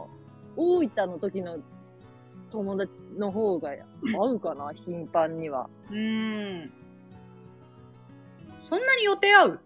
[0.56, 1.58] 大分の時の
[2.52, 3.70] 友達の方が
[4.18, 5.70] 合うかな、頻繁には。
[5.90, 6.72] うーん。
[8.70, 9.60] そんなに予定合う？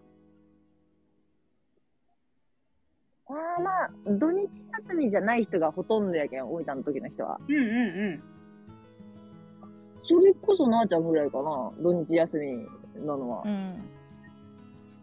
[3.28, 4.48] ああまあ、土日
[4.88, 7.40] 休みじゃない人がほとんどやけん、大分の時の人は。
[7.48, 8.22] うんうん
[10.04, 12.66] それこそなあちゃんぐらいかな、土日休み
[13.06, 13.42] なのは。
[13.46, 13.91] うん。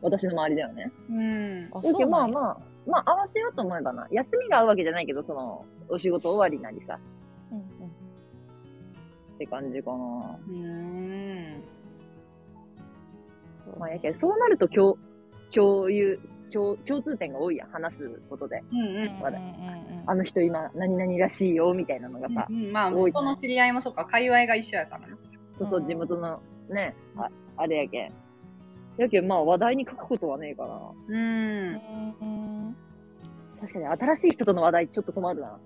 [0.01, 0.91] 私の周りだよね。
[1.09, 1.69] うん。
[1.69, 2.09] だけどそうなんや。
[2.09, 4.07] まあまあ、まあ合わせようと思えばな。
[4.11, 6.99] 休みが合うわけじゃないけど、その、お仕事終わりなりさ、
[7.51, 9.95] うんうんって感じかな。
[10.49, 11.63] うーん。
[13.77, 14.97] まあやけど、そうなると共、
[15.53, 16.19] 共有、
[16.51, 18.61] 共、共通点が多いやん、話すことで。
[18.71, 18.85] うんうん。
[18.85, 25.17] うんうんうんあの人今、何々らしいよ、みたいなのがさ、うん、まあ、多い元の知り合いもそうか、界隈が一緒やからな。
[25.55, 28.13] そうそう、地元のね、ああれやけん。
[28.99, 30.79] やけん、まあ話題に書くことはねえかな。
[31.07, 31.81] うん。
[32.21, 32.75] うん
[33.61, 35.57] 確かに新しい人との話題ちょっと困るな。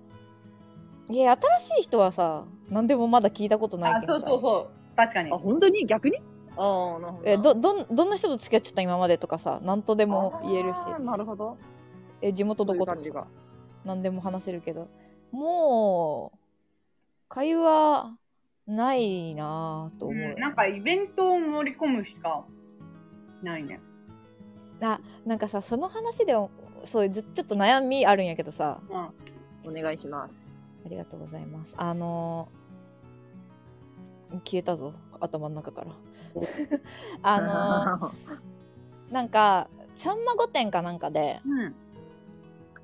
[1.10, 4.26] いや、新しい人はさ、何でもまだ聞いたことないあ、そうけどさ。
[4.26, 4.96] そうそう。
[4.96, 5.38] 確かにあ、。
[5.38, 5.86] 本当に？
[5.86, 6.18] 逆に？
[6.56, 7.30] ああ、なるほどな。
[7.30, 10.76] え、ど、どん、どんな人と付き合っちゃった今までとかさ、何とでも言えるし。
[11.00, 11.56] なるほど。
[12.20, 13.26] え、地元どことかさそういう感、
[13.84, 14.88] 何でも話せるけど。
[15.30, 16.38] もう、
[17.28, 18.16] 会話、
[18.66, 22.44] ないなぁと思うよ、うんなんかイベントを盛り込むしか
[23.44, 23.80] ないね。
[24.80, 26.50] あ、なんかさ、その話でも、
[26.84, 28.78] そういうず、ちょっと悩みあるんやけどさ、
[29.64, 29.70] うん。
[29.70, 30.46] お願いします。
[30.84, 31.74] ありがとうございます。
[31.78, 32.64] あのー
[34.44, 35.92] 消えたぞ、頭の中から。
[37.22, 38.14] あのー
[39.12, 41.74] なんか、さんま御殿かなんかで、うん。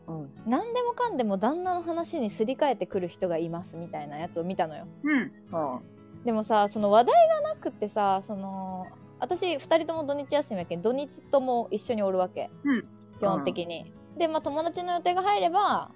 [0.06, 0.30] うん。
[0.46, 4.86] 何でもかんでも旦那の話にすり替えてくる人がいますみたいなやつを見たのよ。
[5.02, 5.32] うん。
[5.52, 5.80] あ
[6.24, 8.86] でもさ、その話題がなくってさ、その、
[9.20, 12.82] 私2人とも土日休みやけん土日とも一緒におるわけ、うん
[13.20, 15.90] 基本的に、でまあ友達の予定が入れば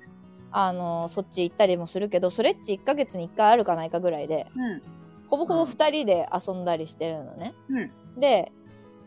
[0.52, 4.82] あのそっち行ったりもするけどそれっち1ヶ月に1回あるかないかぐらいでうん。
[5.28, 8.20] ほぼほぼ2人で遊んだりしてるのね、うん。
[8.20, 8.52] で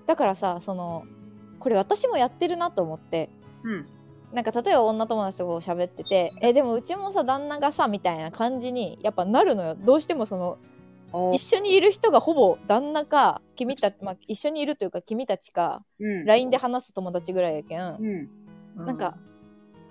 [0.08, 1.06] だからさその
[1.60, 3.30] これ私もやってるなと思って
[3.64, 3.88] うん。
[4.34, 10.58] なんか例えば女友達とこう喋ってて「えでもうちもさ旦那がさ」みたいな感じにやっぱなるのよどうしてもそのお
[11.34, 16.26] 一緒にいる人がほぼ旦那か君たち、まあ、一緒にいるというか君たちかうん。
[16.26, 18.30] LINE で話す友達ぐらいやけん、うん。
[18.78, 19.18] あなんか、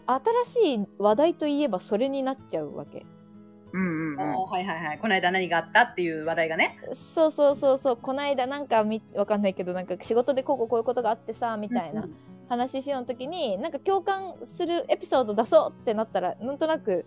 [0.06, 3.04] 新しい話題といえばそれになっちゃうわけ
[3.72, 4.34] うんうんうん。
[4.36, 4.98] おはいはいはい。
[4.98, 6.78] この間何があったっていう話題がね。
[6.94, 12.14] そうそうそうそうこないだなんかみわかんないけどなんか仕事でこうこうこういうことがあってさみたいなうん
[12.48, 17.04] 話しようの時になんか共感するエピソード出そうってなったらなんとなく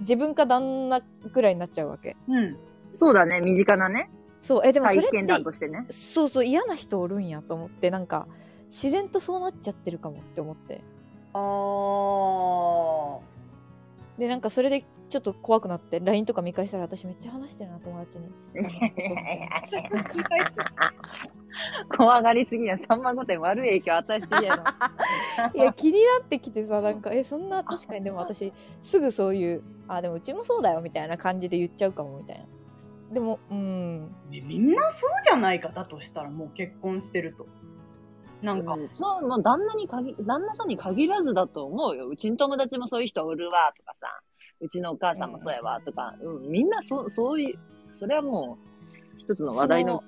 [0.00, 1.00] 自分か旦那
[1.32, 2.58] ぐらいになっちゃうわけうん。
[2.92, 4.10] そうだね、身近なね、
[4.42, 5.86] そうえでもそれ体験談ってとしてね。
[5.90, 8.26] そうそう嫌な人おるんやと思ってなんか
[8.66, 10.82] 自然とそうなっちゃってるかもって思って
[11.32, 13.32] あー。
[14.18, 18.28] でなんかそれでちょっと怖くなって LINE とか見返したら私めっちゃ話してるな友達に
[21.96, 24.62] 怖がりすぎや、3万5点悪い影響与えすぎやろ。
[25.54, 32.44] いや気になってきてさなんかえそんな確かにでも私すぐそういうあでもうちもそうだよみたいな感じで言っちゃうかもみたいな
[33.12, 37.46] でもうんねみんなそうじゃないかだとしたらもう結婚してると。
[38.42, 42.08] なんか、うんそう、もう旦那に限、旦那さんに限らずだと思うよ。
[42.08, 44.08] うちの友達もそういう人おるわ、とかさ。
[44.60, 46.16] うちのお母さんもそうやわ、とか。
[46.20, 47.58] うん、みんなそう、そういう、
[47.92, 48.58] それはも
[49.16, 50.02] う、一つの話題の。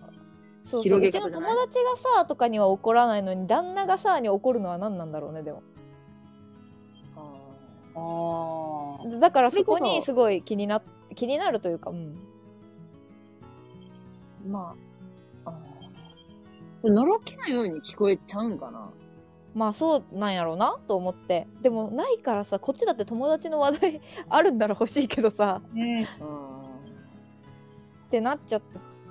[0.65, 5.63] そうそう広げうちの友達がさとかには怒らないのに旦那がさに怒るのは何なんだろうねでも
[7.95, 9.21] あー。
[9.21, 10.81] だからそこにすごい気にな
[11.15, 12.17] 気になるというかうん
[14.47, 14.75] ま
[15.45, 18.91] あ、あーのろけのように聞こえちゃうんかな。
[19.55, 26.03] まあそうなんやろうなと思ってでもないからさこっちだって友達の話題あるんなら欲しいけどさうん。
[26.03, 26.07] っ
[28.11, 28.63] てなっちゃっ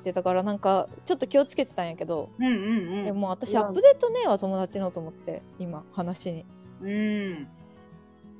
[0.04, 6.46] てたからなんかちょっと気をつけてたんやけど、うんうんでももう私アップデートねえわ友達のと思って今話に
[6.82, 6.90] うん。
[6.90, 6.94] う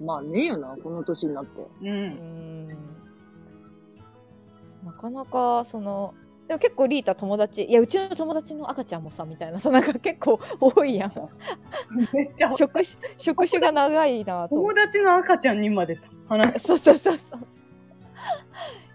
[0.02, 0.06] ん。
[0.06, 1.62] まあねえよな、この年になって。
[1.62, 1.68] う。
[1.82, 2.68] うんん
[4.86, 6.14] なかなかその
[6.54, 11.12] でも結構リータ友達いやうちの友達の赤ちゃんもさみたいなさ なんか結構多いやん
[12.14, 12.86] めっちゃ、職種
[13.18, 16.60] 職種が長いなと友達の赤ちゃんにまで話す。
[16.60, 17.40] そうそうそうそう。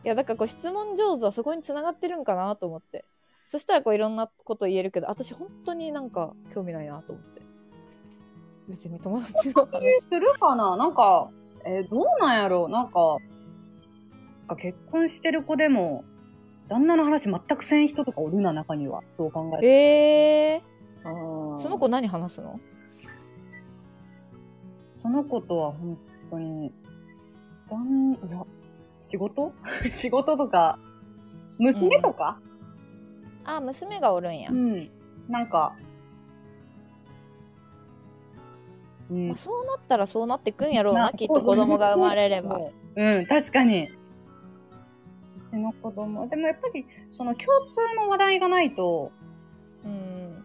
[0.05, 3.05] いや、だからこう質問上手はそこに繋がってるんかなと思って。
[3.49, 7.43] そしたらこういろんなこと言えるけど、私本当になんか興味ないなと思って。
[8.69, 9.83] 別に友達の話。
[10.09, 10.77] するかな？
[10.77, 11.31] なんか、
[11.65, 12.69] えーどうなんやろ？
[12.69, 13.17] なんか、
[14.39, 16.05] なんか結婚してる子でも、
[16.69, 19.03] 旦那の話全くせん人とかおるな、中には。
[19.17, 20.63] どう考えてえ
[21.05, 22.61] あー、ーその子何話すの？
[25.03, 25.99] その子とは本
[26.31, 26.73] 当に、
[27.69, 28.45] 旦、いや、
[29.01, 29.53] 仕事？
[29.91, 30.79] 仕事とか、
[31.59, 32.39] 娘とか、
[33.45, 34.51] あ、娘がおるんや。
[34.51, 34.91] うん、
[35.29, 35.73] なんか、
[39.11, 39.29] うん。
[39.29, 42.59] まあ、そうなったらそうなってくんやろうな、なきっと子供が生まれれば。
[42.97, 43.89] うん、確かに。
[45.57, 46.29] の子供。
[46.29, 49.13] でもやっぱり、その共通の話題がないと、
[49.85, 50.45] うん。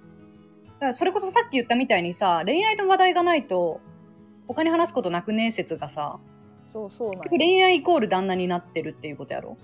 [0.73, 3.81] だからそれこそさっき言ったみたいにさ、恋愛の話題がないと、
[4.47, 6.19] 他に話すことなくねえ説がさ、
[6.71, 7.29] そうそうなんや。
[7.29, 9.57] 恋愛イコール旦那になってるっていうことやろ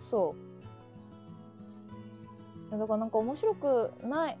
[0.00, 0.34] そ
[2.70, 2.78] う。
[2.78, 4.38] だからなんか面白くない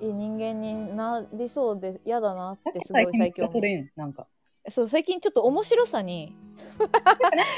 [0.00, 4.26] 人間になりそうで嫌だなってすごい最近思そうなんか。
[4.68, 6.34] そう、最近ちょっと面白さに、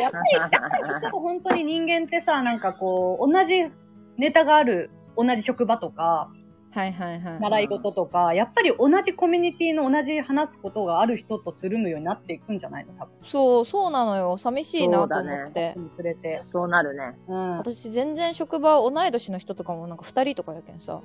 [0.00, 3.70] やっぱり、やっぱり本当に人間ってさ、なんかこう、同じ
[4.16, 6.30] ネタがある、同じ職場とか、
[6.74, 7.40] はいはいはい。
[7.40, 13.12] 習い事とか、やっぱり同じコミュニティの同じ話すことがある人とつるむようになっていくんじゃないの多分。
[13.24, 14.38] そう、そうなのよ。
[14.38, 15.74] 寂しいなと思そうだって。
[15.76, 16.40] につれて。
[16.46, 17.18] そうなるね。
[17.28, 17.58] うん。
[17.58, 21.02] 私全然職場同い年の人とかもなんか2人とかやけんさ。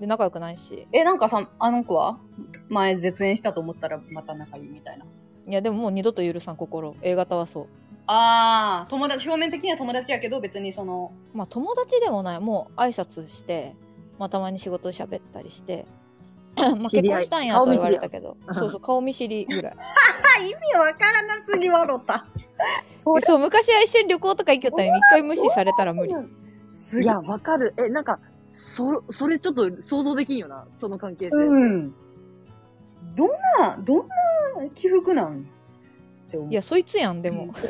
[0.00, 0.88] で、仲良くないし。
[0.90, 2.18] え、なんかさ、あの子は？
[2.68, 5.06] 前絶縁したと思ったらまた仲いいみたいな。
[5.46, 6.96] いや、でももう二度と許さん心。
[7.02, 7.66] A 型はそう。
[8.06, 12.40] ああ、友達、表面的には友達やけど別にその、まあ友達でもない。
[12.40, 13.74] もう挨拶して、
[14.18, 15.86] まあたまに仕事で喋ったりして。
[16.56, 18.36] まあ結知り合い婚したんやとは言われたけど。
[18.46, 19.76] 顔見知りやそうそう、顔見知りぐらい。
[19.76, 22.26] あ、 意味わからなすぎわろた。
[22.98, 26.14] そそう、昔は一緒に旅行とか行きよったのに一回無視されたら無理。
[26.72, 27.74] すげえいや、わかる。
[27.76, 28.18] え、なんか、
[28.48, 31.36] そ、それちょっと想像できんよな、その関係性。
[31.36, 31.94] うん。
[33.14, 35.40] どんな、どんな起伏なん？
[36.28, 36.50] って思う。
[36.50, 37.44] いや、そいつやん、でも。
[37.44, 37.60] うんどんな、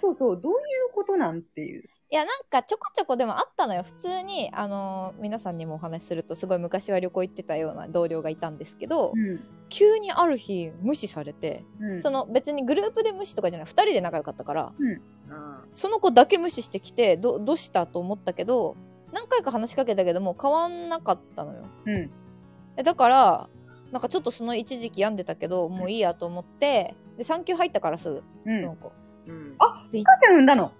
[0.00, 0.58] そうそう、どういう
[0.92, 1.84] ことなんっていう。
[2.12, 3.84] いや、なんかちょこちょこでもあったのよ。
[3.84, 9.40] 普通に、あのー皆さんにもお話しすると、すごい昔は旅行行ってたような同僚がいたんですけど、ん。
[9.68, 12.02] 急にある日無視されて、うん。
[12.02, 15.00] その別にグループで無視とかじゃない、二人で仲良かったから、うん。
[15.72, 18.76] その子だけ無視してきて、ど、どうしたと思ったけど、
[19.12, 21.62] 何回か話しかけたけども変わんなかったのよ。
[21.86, 22.10] うん。
[22.76, 23.48] えだから、
[23.92, 28.64] なんかちょっとその一時期病んでたけど、もういいやと思って、で、産休入ったからすぐ、うん。
[28.64, 29.56] うん。
[29.58, 30.72] あ、赤ちゃん産んだの？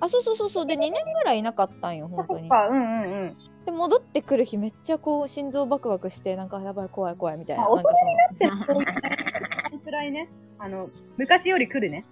[0.00, 0.66] あ、そうそうそうそう。
[0.66, 2.42] で、2年ぐらいいなかったんよ、あ、本当に。
[2.42, 3.36] そっか、うんうんうん。
[3.66, 7.66] で、戻ってくる日めっちゃこう、心臓バクバクして、なんかやばい、怖い、怖いみたいな。
[7.66, 7.90] あなんか
[8.38, 10.28] で、そういう辛いね。
[10.58, 10.84] あの、
[11.18, 12.02] 昔より来るね。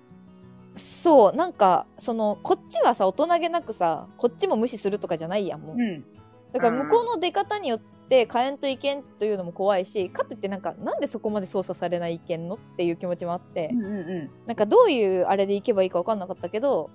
[0.77, 5.77] そう、なんか、その、こっちはさ、大人げなくさ、こっちも無視するとかじゃないやん、もう。
[5.77, 6.05] うん。
[6.53, 14.31] だから向こうの出方によって変えんといけんというのも怖いし、かといってなんか、なんでそこまで操作されないけんのっていう気持ちもあって、うんうんうん。
[14.47, 16.91] なんかどういうあれで行けばいいか分かんなかったけど、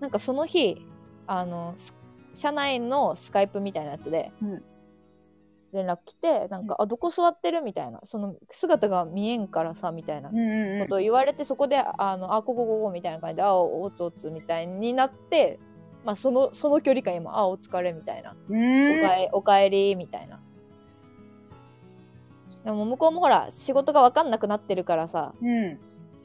[0.00, 0.84] なんかその日、
[1.26, 1.94] あの、す
[2.34, 4.60] 社内のスカイプみたいなやつで、うん。
[5.72, 10.34] 連絡来て、なんか、あ、どこ座ってるみたいな、その姿が見えんからさ、みたいなこ
[10.88, 15.60] とを言われて、そこで、あの、あ、ここここみたいな感じで、あ、おつおつみたいになって、
[16.04, 18.32] まあ、その、その距離感今、あ、お疲れみたいな。
[18.32, 18.46] うお。
[18.46, 20.38] かえ、おかえりみたいな。
[22.64, 25.78] でも向こうもほら、仕事が分かんなくなってるからさ、うん。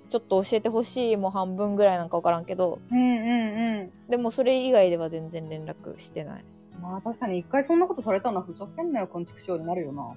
[0.09, 3.89] ちょっと教えてほしいも半分ぐらいなんか分からんけど、うんうんうん。
[4.07, 6.43] でもそれ以外では全然連絡してない。
[6.81, 10.15] まあ確かに一回そんなことされたのはふざけんなよ、こんちくしょうになるよな。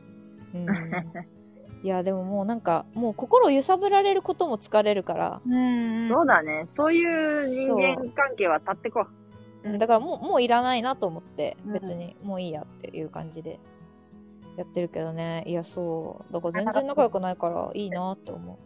[0.55, 0.67] うん。
[1.83, 6.67] いや、でももうなんか、もう心揺さぶられることも疲れるから、うんそうだね。
[6.77, 9.07] そういう人間関係は立ってこ
[9.65, 13.59] うんだからもう、もういらないなと思って、うん別にもういいやっていう感じで
[14.57, 15.45] やってるけどね。
[15.47, 16.33] いや、そう。
[16.33, 18.57] だから全然仲良くないからいいなって思う。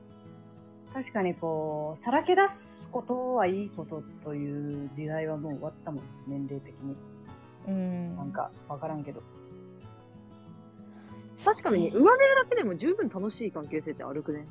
[0.93, 6.97] 確かにこう、さらけ出すことはいいことという時代はもう終わったもん、年齢的に。
[7.67, 8.17] うん。
[8.17, 9.21] なんか、わからんけど。
[9.21, 9.23] う。
[11.43, 14.47] 確かに、上辺だけでも十分楽しい関係性ってあるくね？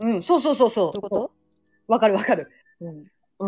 [0.00, 0.92] うん、そうそうそうそう。
[0.92, 1.30] どういうこと？
[1.88, 2.50] わかるわかる。
[2.80, 3.06] うん。
[3.40, 3.46] う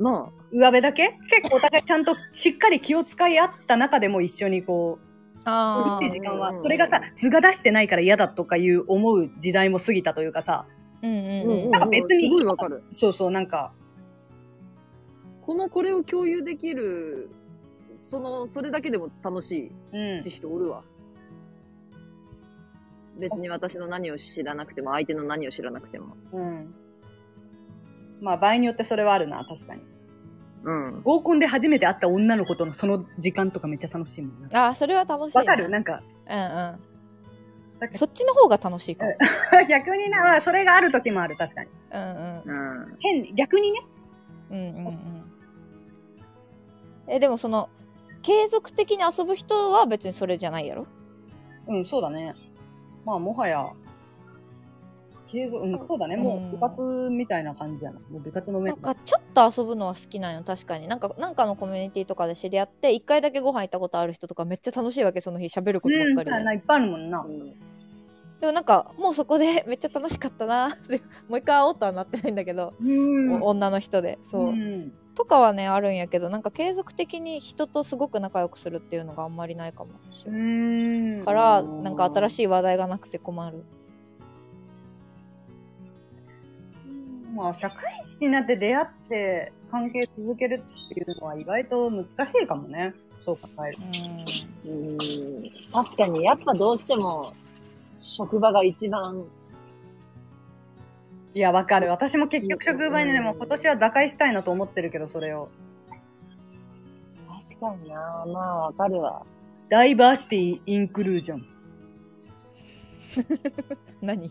[0.00, 0.02] ん。
[0.02, 1.08] な上辺だけ？
[1.08, 1.18] 結
[1.50, 10.66] 構お互いちゃんとしっかり気を使い合った中でも一緒にこう、あっていう時間はうんうんう、んそれがさ、図が出してないから嫌だとかいう思う時代も過ぎたというかさ、
[11.02, 11.54] うんうんあ。
[11.54, 11.70] うん。
[11.70, 12.84] なんか別にすごいわかる。
[12.92, 13.72] そうそう、なんか、
[15.44, 17.28] このこれを共有できる、
[17.96, 20.30] その、それだけでも楽しうんいって。
[20.30, 20.84] 人おるわ。
[23.18, 26.16] 別に私の何を知らなくても、相手の何を知らなくても。
[26.32, 26.74] うん。
[28.22, 29.82] まあ場合によってそれはあるな、確かに。
[30.64, 31.02] うん。
[31.02, 34.64] 合コンで初めて会った女の子とのその時間とかめっちゃ楽しいもんな。
[34.64, 35.40] ああ、それは楽しいな。
[35.42, 35.68] わかる？
[35.68, 37.96] なんか、うんうん。
[37.96, 39.10] そっちの方が楽しいかも。
[39.68, 41.70] 逆にな、まあそれがある時もある、確かに。
[41.92, 42.82] うんうん。
[42.84, 42.96] うん。
[43.00, 43.80] 変、逆にね。
[44.50, 45.32] うんうんうん。
[47.08, 47.68] え、でもその、
[48.22, 50.86] 継続的に遊ぶ人は別にそれじゃないやろ？
[51.66, 52.34] うん、そうだね。
[53.04, 53.66] まあもはや、
[55.32, 56.16] 継続、うん、そうだね。
[56.16, 57.98] もう部活みたいな感じやな。
[58.00, 59.22] もう部活の面なんかちょっ
[59.52, 60.86] と遊ぶのは好きなんよ、確かに。
[60.86, 66.44] なんか、なんかのコミュニティとかで知り合って、一回だけご飯行ったことある人とかめっちゃ楽しいわけ、その日喋ることばっうん、かりで。
[66.44, 67.26] な、いっぱいあるもんな。
[68.40, 70.76] でもなんか、もうそこでめっちゃ楽しかったな。
[70.88, 72.74] でもう一回会おうとはなってないんだけど、
[73.40, 74.18] 女の人で。
[74.22, 74.48] そう。
[74.48, 74.92] うん。
[75.14, 79.92] とかはね、あるんやけど、なんか継続的に人とすごく仲良くするっていうのがあんまりないかも。
[80.12, 80.36] 私はう
[81.22, 81.24] ん。
[81.24, 82.30] から、なんか新い。
[82.30, 83.64] しい話題がなくて困る。
[87.34, 92.94] まあ社会人になって出会って関係続けるっていうのは意外と難しいかもね。
[93.20, 93.78] そう考える。
[94.66, 94.72] うん。
[94.72, 95.50] うん。
[95.72, 97.32] 確かに、やっぱどうしても、
[98.00, 99.24] 職場が一番、
[101.34, 101.88] いや、わかる。
[101.88, 105.48] 私も結局職場にでも今年は打開したいなと思ってるけど、それを。
[107.46, 109.24] 確かになまあわかるわ。
[109.70, 111.46] ダイバーシティ・インクルージョン。
[114.02, 114.30] 何？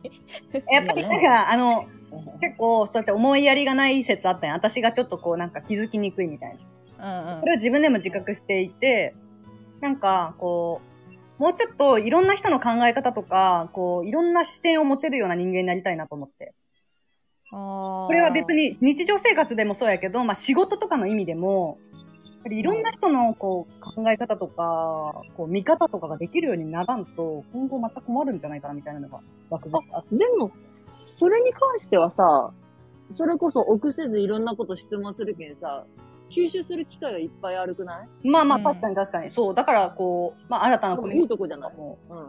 [0.69, 1.85] やっぱりなんか、あの、
[2.39, 4.55] 結構そうやって思いやりがない説あったやん。
[4.57, 6.59] 私がちょっとこうなんか気づきにくいみたいな。
[7.23, 9.15] うんうんそれを自分でも自覚していて、
[9.79, 10.81] なんかこ
[11.39, 16.53] う、もうちょっといろんな人の考え方とか、こう、いろんな視点を持てるような人間になりたいなと思って。
[17.49, 21.79] ここれは別に日常生活でもそうやけど、まあ仕事とかの意味でも、
[22.23, 30.15] やっぱりいろんな人のこう考え方とか、こう見方とかができるようにならんと、今後また困るんじゃないかなみたいなのが漠然とあって。
[30.15, 30.51] でも、
[31.11, 32.51] それに関してはさ、
[33.09, 35.85] それこそ臆せずいろんなこと質問するけんさ、
[36.35, 38.27] 吸収する機会はいっぱいあるくない？
[38.29, 39.29] まあまあうん確かに確かに。
[39.29, 39.53] そう。
[39.53, 41.71] だからこう、まあ新たなコミュいニテいとこじゃない？
[41.73, 42.17] ィも、うん。
[42.17, 42.23] や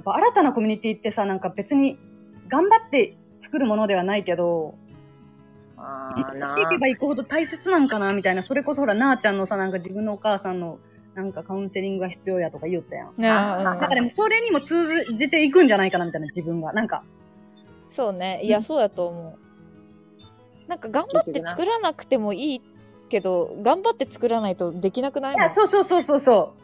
[0.00, 1.98] っぱ新たなコミュニティってさ、なんか別に
[2.48, 4.74] 頑張って作るものではないけど、
[5.76, 8.42] ああ、なやっていけばいくほど大切なんかなみたいな。
[8.42, 10.78] それこそほら、なあちゃんのさ、なんか自分のお母さんの
[11.14, 16.72] なんかカウンセリングが必要やとか言おったやんなんかでもそれにも通じていくんじゃないかなみたいな自分が。
[16.72, 17.04] なんか、
[17.90, 22.62] そうねいや、うんそうやと思うなんか頑張って作らなくてもいい
[23.08, 26.54] けど頑張って作らないとできなくないいや、そうそうそうそうそ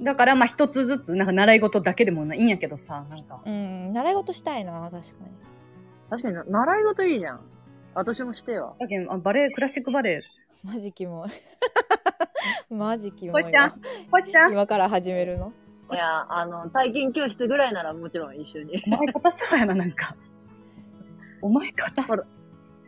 [0.00, 0.04] う。
[0.04, 3.42] だからまあ一つずつ、なんか習い事だけでもいいんやけどさ、なんか。
[3.44, 5.04] うん習い事したいな確かに
[6.08, 7.40] 確かにな、習い事いいじゃん。
[7.94, 8.76] 私もしてよ。
[8.80, 10.18] だけどあバレエ、クラシックバレエ。
[10.64, 11.30] マジキモい
[12.74, 13.80] マジキモいこしちゃん、
[14.10, 15.52] こしちゃん、今から始めるの？
[15.92, 18.82] いや、あの、体験教室ぐらいならもちろん一緒に。
[18.86, 20.16] お前硬そうやな、なんか。
[21.42, 22.26] お前硬そう。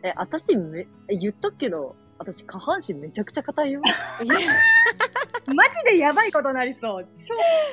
[0.03, 3.81] え、私め、え、言っとくけど、私下半身めちゃくちゃ硬いよ。
[5.47, 7.05] マジでやばいことになりそう。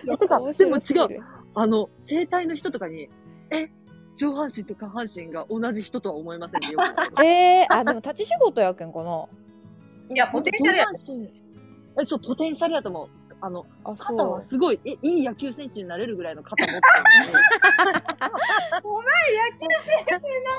[0.07, 1.23] 超えてか面、でも違う。
[1.55, 3.09] あの、生体の人とかに、
[3.51, 3.71] え、
[4.17, 6.79] 上半身と下半身が同じ人とは思いませんね、よ。
[7.25, 9.27] えー、あでも立ち仕事やけんかな
[10.11, 10.85] いや、ポテンシャルや。
[10.85, 11.43] 上半身
[12.01, 13.09] え、そう、ポテンシャルやと思う。
[13.41, 14.33] あの、あ肩そう。
[14.33, 16.83] はすごい、え、いい野球選手になれるぐらいの肩持ってる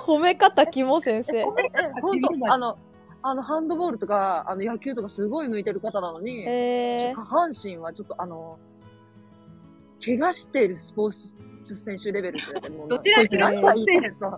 [0.05, 1.45] 褒め方キモ先生。
[1.45, 1.63] のに。
[1.65, 2.77] え、ほんと、あの、
[3.21, 8.59] あの、ハンドボールとか、あの、野球とかすごい向いてる方なのに、えー、下半身はちょっとあの、
[10.03, 12.39] 怪我しているスポーツ選手レベル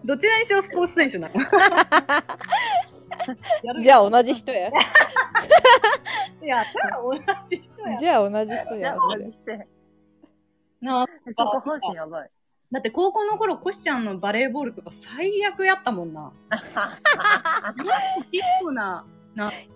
[0.06, 1.34] どちらにしろスポーツ選手なの。
[3.82, 7.14] じゃあ同じ人やいや、ただ同
[7.50, 7.98] じ人や。
[7.98, 8.96] じゃあ同じ人いや
[10.82, 12.30] なあえ下半身やばい。
[12.72, 16.32] だって高校の頃、コシちゃんのバレーボールとか最悪やったもんな。
[18.32, 19.06] 結構な、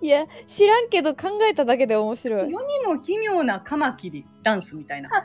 [0.01, 5.09] いや知らんけど考えただけで面白い世にも奇妙なカマキリダンスみたいな。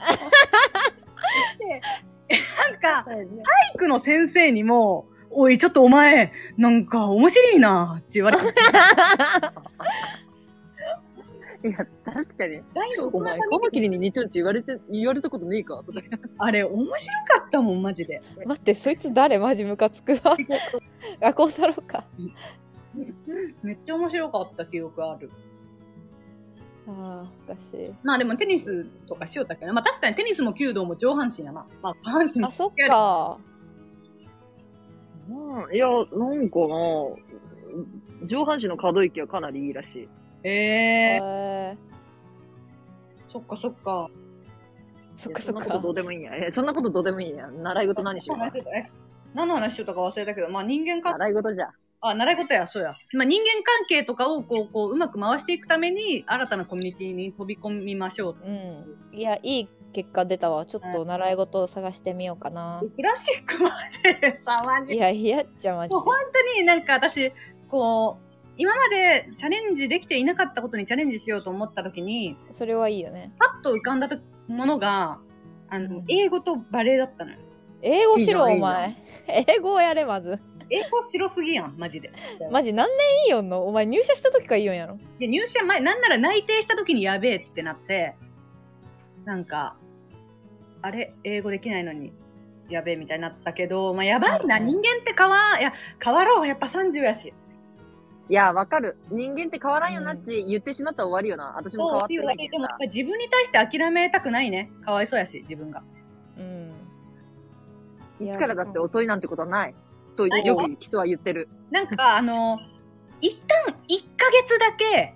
[1.59, 1.81] で
[2.29, 3.27] なんか、体
[3.75, 5.07] 育の先生にも、
[5.37, 8.45] おい、ちょっとお前、なんか面白いなって言われて、
[11.65, 12.61] いや、確かに。
[12.75, 16.01] 大のお前、カマキリににちょんち言われて、言われたことねえかとか。
[16.39, 18.21] あれ、面白かったもん、マジで。
[18.45, 20.37] 待ってそいつ誰マジムカつくわ
[21.21, 22.05] あこう太郎か
[23.63, 25.31] めっちゃ面白かった記憶ある。
[26.87, 31.67] ああおかしいまあでもテニスとかしよったけど、まあ確かにテニスも弓道も上半身やな。
[31.83, 33.39] まあ下半身あそっか
[35.29, 35.95] うん、いや、な
[36.31, 40.09] んかな上半身の可動域はかなりいいらしい。
[40.43, 41.77] えへええ
[43.33, 44.11] そっかそっか。
[45.17, 46.37] そっかそっいやそんなことどかうでもいいんや。
[46.37, 47.49] え、そんなことどうでもいいんや。
[47.49, 48.47] 習い事何しようか。
[48.77, 48.91] え
[49.35, 51.71] 何の話しようたか忘れたけど、まあ人間関習い事じゃ。
[52.01, 52.95] あ、習い事や、そうや。
[53.15, 58.37] まあ人間関係とかをこう、こう、うまく回していくために、新たなコミュニティに飛び込みましょう。
[58.45, 60.67] うんいやいい結果出たわ。
[60.67, 62.83] ちょっと習い事を探してみようかな。
[62.95, 63.71] クラシックま
[64.21, 64.39] で？
[64.45, 66.17] さ、マジいやいやっちゃマジもう本
[66.55, 67.33] 当になんか私、
[67.71, 68.27] こう、
[68.57, 73.33] 今までチャレンジできていなかったことにチャレンジしようと思った時に、でそれはいいよね。
[73.39, 74.09] パッと浮かんだ
[74.49, 75.19] ものが、
[75.69, 76.05] あの、うん。
[76.09, 77.39] 英語とバレエだったのよ。
[77.83, 78.97] 英語しろお前。
[79.29, 80.39] 英語をやれまず。
[80.71, 82.11] 英語白すぎやん、マジで。
[82.51, 83.67] マジ何年いいよんの？
[83.67, 84.97] お前入社した時からいいよんやろ。
[85.19, 88.17] で、入社前、なんなら内定した時にやべえってなって、
[89.27, 89.77] なんか、
[90.85, 92.13] あれ、英語できないのに、
[92.69, 97.33] やべえみたいになったけど、まあ、やばいな、うん人間って変わ、いや、変わろう、やっぱ30やし。
[98.29, 98.99] いや、わかる。
[99.11, 101.55] 人間って変わらんよなって言ってしまったら終わりよな。
[101.57, 102.85] 私も変わってないけでもやっぱ。
[102.85, 104.71] 自分に対して諦めたくないね。
[104.85, 105.83] かわいそうやし、自分が。
[106.37, 106.75] うん
[108.21, 109.75] いつからだって遅いなんてことはない。
[110.17, 111.49] とよく人は言ってる。
[111.71, 112.61] なんか、あの、
[113.23, 115.15] 一旦1ヶ月だけ、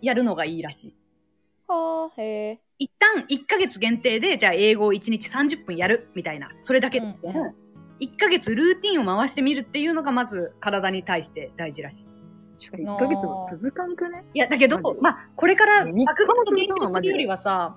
[0.00, 0.94] やるのがいいらしい。
[1.70, 6.50] はあへえ一旦1ヶ月限定で、じゃあ英語を1日30分やる、みたいな。
[6.64, 7.06] それだけで。
[7.06, 7.54] うんうん
[8.00, 12.06] 1ヶ月ルーティンを回してみるっていうのがまず体に対して大事らしい。
[12.82, 14.24] 1ヶ月も続かんくね？
[14.32, 17.76] いや、だけどまあ、これから、三日もバクバク勉強するよりはさ、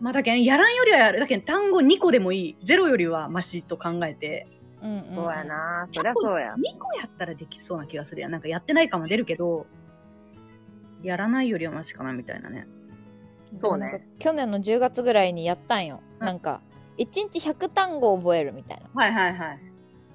[0.00, 1.20] まあ、だけど、やらんよりはやる。
[1.20, 2.56] だけど、単語2個でもいい。
[2.64, 4.48] ゼロよりはマシと考えて、
[4.82, 6.54] うんうんそうやなそりゃそうや。
[6.54, 8.32] 2個やったらできそうな気がするやん。
[8.32, 9.66] なんかやってない感は出るけど、
[11.02, 12.66] やらないよりはマシかな、みたいなね。
[13.56, 16.00] そうね去年の10月ぐらいにやったんよ。
[16.20, 16.60] うんなんか、
[16.98, 18.90] 1日100単語覚えるみたいな。
[18.94, 19.56] はいはいはい。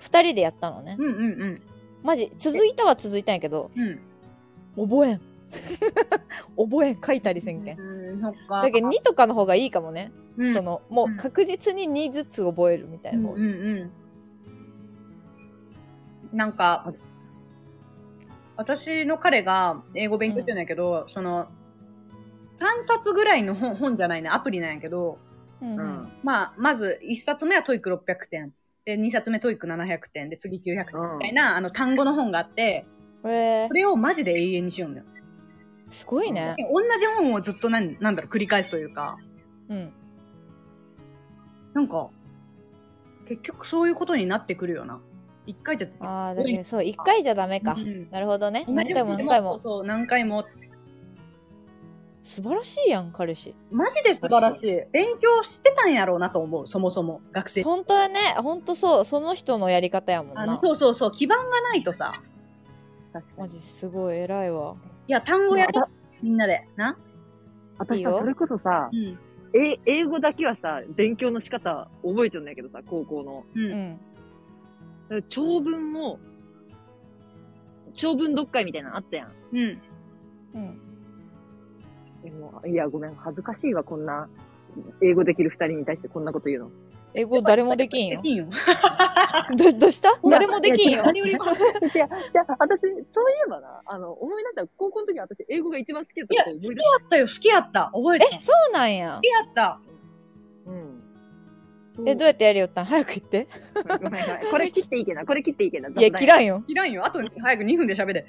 [0.02, 0.96] 2人でやったのね。
[1.00, 1.58] うんうんうん。
[2.04, 4.00] マジ、続いたは続いたんやけど、うん。
[4.78, 5.20] 覚えん。
[6.58, 7.80] 覚えん、書いたりせんけん。
[7.80, 8.62] うん、そっか。
[8.62, 10.12] だけど2とかの方がいいかもね。
[10.38, 13.92] うん、その、もう確実に2ずつ覚えるみたいな方うんうんう
[16.34, 16.38] ん。
[16.38, 16.94] なんか、
[18.58, 21.48] 私の彼が英語勉強してるんやけど、その、
[22.58, 25.20] 3冊ぐらいの本、本じゃないね、アプリなんやけど、
[25.62, 26.12] うんうんうん。
[26.24, 28.54] まあ、まず1冊目は TOEIC 600点。
[28.86, 30.30] で、2冊目 TOEIC 700点。
[30.30, 30.86] で、次900点み
[31.22, 32.86] たいな、あの、単語の本があって、
[33.26, 35.06] へえそれをマジで永遠にしようんだよ。
[35.90, 36.56] すごいね。
[36.72, 39.18] 同じ本をずっとなん、なんだろう、繰り返すというか、
[39.70, 39.94] うん。
[41.74, 42.10] なんか、
[43.28, 45.02] 結局そういうことになってくるよな。
[45.46, 47.80] 一回じゃ、ああ、だけどそう、1回じゃダメかう。
[47.80, 48.66] んなるほどね。
[48.68, 49.60] 何回も何回も。
[49.62, 50.46] そう、何回も。
[52.24, 53.54] 素晴らしいやん、彼氏。
[53.70, 54.84] マジで素晴らしい。
[54.92, 57.64] 勉強してたんやろうなと思う、そもそも、学生。
[57.64, 58.20] 本当やね。
[58.38, 59.06] 本当そう。
[59.06, 60.60] その人のやり方やもんな。
[60.60, 62.14] そうそうそう、基盤がないとさ。
[63.14, 63.40] 確かに。
[63.42, 64.76] マジすごい偉いわ。
[65.08, 65.88] いや、単語やろま
[66.24, 66.68] みんなで。
[66.76, 66.98] な？
[67.78, 69.20] 私さ、それこそさう、ん。
[69.54, 73.44] え英語だけはさ、勉強の仕方覚えてるんだけどさ、高校の。
[73.54, 73.60] う。
[73.60, 74.00] うんん。
[75.30, 76.20] 長文も、
[77.94, 79.32] 長文読解みたいなのあったやん。
[79.54, 79.82] うん。
[80.56, 80.82] うん。
[82.24, 84.28] でもいや、ごめん、恥ずかしいわ、こんな、
[85.02, 86.72] 英語できる二人に対してこんなこと言うの。
[87.14, 88.22] 英語誰もできんよ。
[88.22, 88.48] できんよ。
[89.56, 90.20] ど、どうした？
[90.30, 91.04] 誰もできんよ。
[91.06, 91.46] 何よりも。
[91.46, 91.54] いや、
[91.94, 92.08] じゃ
[92.46, 92.98] あ、私、そうい
[93.46, 97.92] えばな、あの、思い出したら、高校の時私、英語が一番好きだっいや、た好きやこと思い出しったよ、好きやった。
[97.94, 98.36] 覚えてた。
[98.36, 99.28] え、好そうなんやき。
[99.28, 99.80] やった。
[102.06, 102.86] え、どうやってやるよったん？
[102.86, 103.48] 早く言って。
[104.04, 104.52] ごめんごめん。
[104.52, 105.90] これ切っていいけな、これ切っていいけな。
[105.90, 106.62] いや、切らんよ。
[106.68, 107.06] いらんよ。
[107.06, 108.26] あと、早く2分で喋れ。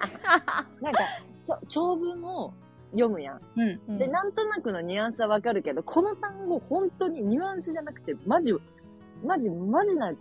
[0.80, 1.00] なんか、
[1.68, 2.52] 長文を
[2.92, 3.40] 読むやん。
[3.56, 3.80] うん。
[3.88, 8.52] うんで、なんとなくのニュアンスはわかるけど、この単語、本当にニュアンスじゃなくて、マジ、
[9.24, 10.12] マジ、マジな、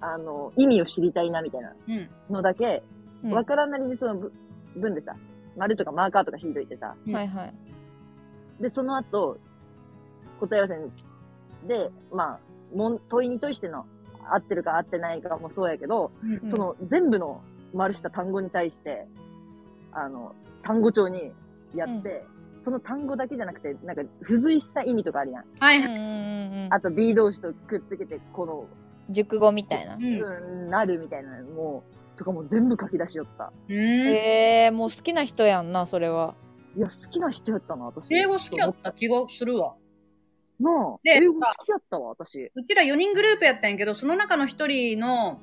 [0.00, 2.08] あの、意味を知りたいな、みたいなうん。
[2.30, 2.82] のだけ、
[3.24, 4.32] うんわからんなりにそのぶ
[4.76, 5.14] 文でさ、
[5.56, 7.54] 丸とかマーカーとか引いといてさ、うんはいはい。
[8.60, 9.38] で、その後、
[10.38, 10.76] 答え合わせ
[11.66, 13.86] で、まあ、もん問いにとしての
[14.30, 16.48] 合ってるか合ってないかもそうやけど、うん。
[16.48, 17.42] その全部の
[17.74, 19.06] 丸した単語に対して、
[19.92, 21.32] あの、単語帳に
[21.74, 22.24] やって、
[22.60, 25.44] その単語だけじゃなくて、なんか付随した意味とかあるやん。
[25.60, 25.94] はいはい。
[25.94, 26.74] うんうんうんうん。
[26.74, 28.66] あと B 同士とくっつけて、この、
[29.08, 29.94] 熟語みたいな。
[29.94, 30.02] うん。
[30.02, 31.84] うん、なるみたいなのも、
[32.16, 33.52] とかも全部書き出しよった。
[33.68, 33.76] うん。
[33.76, 36.34] えー、もう好きな人やんな、それは。
[36.76, 38.14] いや、好きな人やったな、私。
[38.14, 39.74] 英語好きやった気がするわ。
[40.58, 42.50] なあ、で英語好きやったわ、私。
[42.54, 45.40] うちら4人グループやったんやけど、その中の1人の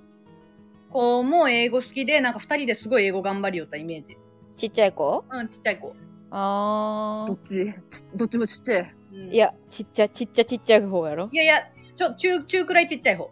[0.91, 4.18] 子も英語好きで、なんか2人ですごい英語頑張りよったイメージ。
[4.57, 5.24] ちっちゃい子？
[5.30, 5.95] うん、ちっちゃい子。
[6.32, 7.74] あどっち？
[7.91, 8.95] ちどっちもちっちゃい。
[9.11, 9.34] うんー。
[9.34, 9.38] い。
[9.38, 11.61] や、ちっちゃ、ちっちゃちっちゃい方やろいやいや、
[11.95, 13.30] ちょ、中、中くらいちっちゃい方。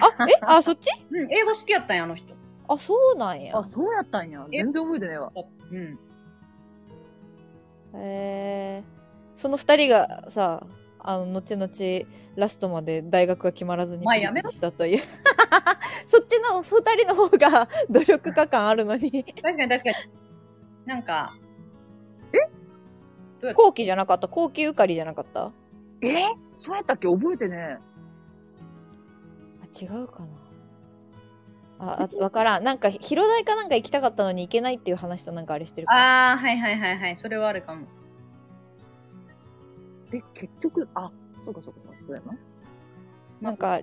[0.00, 0.32] あ、え？
[0.42, 0.88] あ、そっち？
[1.10, 2.34] うん、英語好きやったんや、あの人。
[2.68, 3.62] あ、そうなんやあ、。
[3.62, 4.46] そうやったんや。
[4.52, 4.58] え？
[4.58, 5.32] 全然覚えてねえわ。
[5.72, 5.98] うん。
[7.96, 10.66] えー、その二人がさ、
[11.06, 11.68] あの、後々、
[12.36, 15.02] ラストまで大学が決まらずにしたという。
[16.08, 19.22] そっちの二人の方が努力家感あるのに。
[19.24, 19.94] 確かに確かに。
[20.86, 21.34] なんか、
[23.54, 24.26] 後期じゃなかった？
[24.28, 25.46] 後期受かりじゃなかった？
[25.46, 25.52] あ、
[26.02, 26.24] え？
[26.54, 27.06] そうやったっけ？
[27.08, 27.78] 覚えてね
[29.80, 30.26] 違うかな。
[31.80, 32.64] あ、あわからん。
[32.64, 35.92] なんか、広大かなんか行きたかったのに行けないっていう話となんかあれしてるか
[36.32, 37.16] あー、はいはいはいはい。
[37.16, 37.86] それはあるかも。
[40.12, 40.16] え。
[40.18, 42.36] え、結局、あ、そうかそうかそうか、そうやな。
[43.40, 43.80] なんか、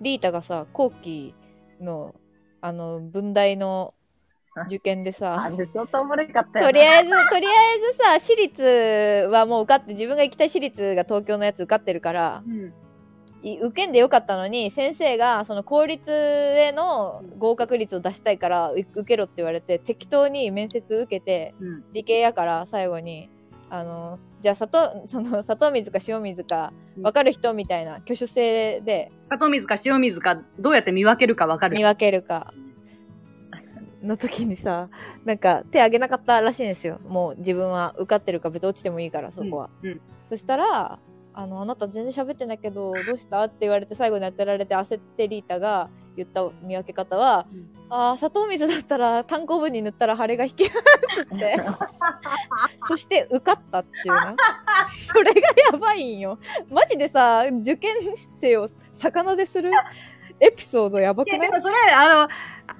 [0.00, 1.34] リータがさ、後期
[1.80, 2.14] の、
[2.60, 3.94] あの、文大の
[4.66, 12.72] 受験でさ、とりあえず、とりあえずさ、私立はもう受かって、自分が行きたい私立が東京のやつ受かってるから、うん。
[13.40, 21.84] い受けんでよかったのに、先生がその公立への合格率を出したいから、う受けろって言われて、適当に面接受けて、うん。
[21.92, 23.30] 理系やから最後に、
[23.70, 29.10] あの、じゃあ砂糖、 その砂糖水か塩水か分かる人みたいな挙手制で。
[29.22, 31.76] 砂糖水か塩水か、どうやって見分けるかわかる。
[31.76, 31.84] 見。
[31.84, 32.52] 分けるか。
[34.02, 34.88] の時にさ
[35.24, 37.00] なんか手挙げなかったらしいんですよ。
[37.08, 40.00] もう自分は受かってるか別に落ちてもいいからそこは、うんうん。
[40.28, 40.98] そしたら
[41.34, 43.42] あのあなた全然喋ってないけどどうした？
[43.42, 51.56] って言われて最後に当てられて焦ってリータが言った見分け方は、うんああ、砂糖水だったら単行部に塗ったら腫れが引きますって。
[52.86, 54.36] そして受かったっていうな。
[55.10, 55.40] それが
[55.72, 56.38] やばいんよ。
[56.70, 57.94] マジでさ、受験
[58.38, 59.70] 生を魚でする
[60.40, 61.32] エピソードやばくい？
[61.32, 62.28] や、ないでもそれ、あの、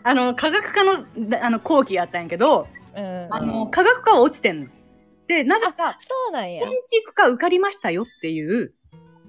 [0.05, 3.29] あの、科学科の、だあの、後期やったんやけど、うん。
[3.31, 4.67] あの、科学科は落ちてんの。
[5.27, 6.73] で、なぜか、そうなんや建。
[6.91, 8.75] 築科受かりましたよっていう、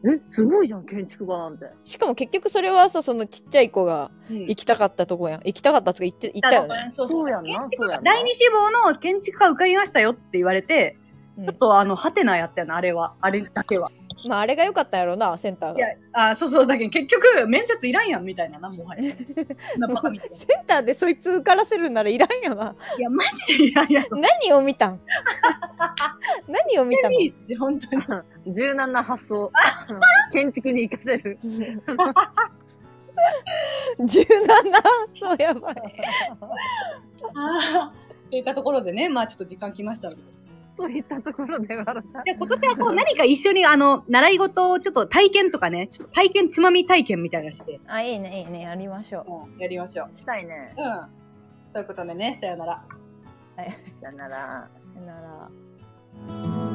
[0.06, 1.66] え、すごいじゃん、建築家なんて。
[1.84, 5.41] しかも結局それはさ、そのちっちゃい子が行きたかったとこやん。
[5.43, 6.91] 行きたかったっつうか行って、行ったよね。
[6.93, 8.14] そうそうやんな、そうやんな。
[8.14, 13.14] 第二志望の建築科受かりましたよって言われて、うんちょっとあの、ハテナやったよな、あれは。
[13.22, 13.91] あれだけは。
[14.28, 19.13] まああれが良かったやろな、センターがいや。、あ、そうそう、だけど結局、面接いらんやん、みたいなな、もはや。
[19.78, 20.36] なバカみたいな。
[20.36, 22.76] いセンターでそいつ受からせるならいらんよな。
[22.97, 24.17] や、マジでいらんやろ。
[24.20, 24.99] 何を見たん？
[26.47, 27.11] 何を見たの？
[27.20, 28.53] いいって、本当に。
[28.53, 29.51] 柔軟な発想。
[30.34, 31.39] 建築に活かせる。
[34.05, 34.80] 柔軟な、
[35.20, 35.76] そうやばい。
[37.36, 37.93] ああ。
[38.30, 40.22] といったところでね、まあちょっと時間来ましたので。
[40.80, 42.23] そういったところで笑った。
[42.23, 49.61] で、今年はこう何か一緒にあの、習い事をちょっと体験とかね、ちょっと体験つまみ体験みたいなのして、あ、いいね、いいね、やりましょう。
[49.61, 50.17] やりましょう。
[50.17, 50.73] したいね。
[50.77, 51.73] うん。
[51.73, 52.84] ということでね、さよなら。
[54.01, 54.69] さよなら。
[54.93, 56.68] さよなら。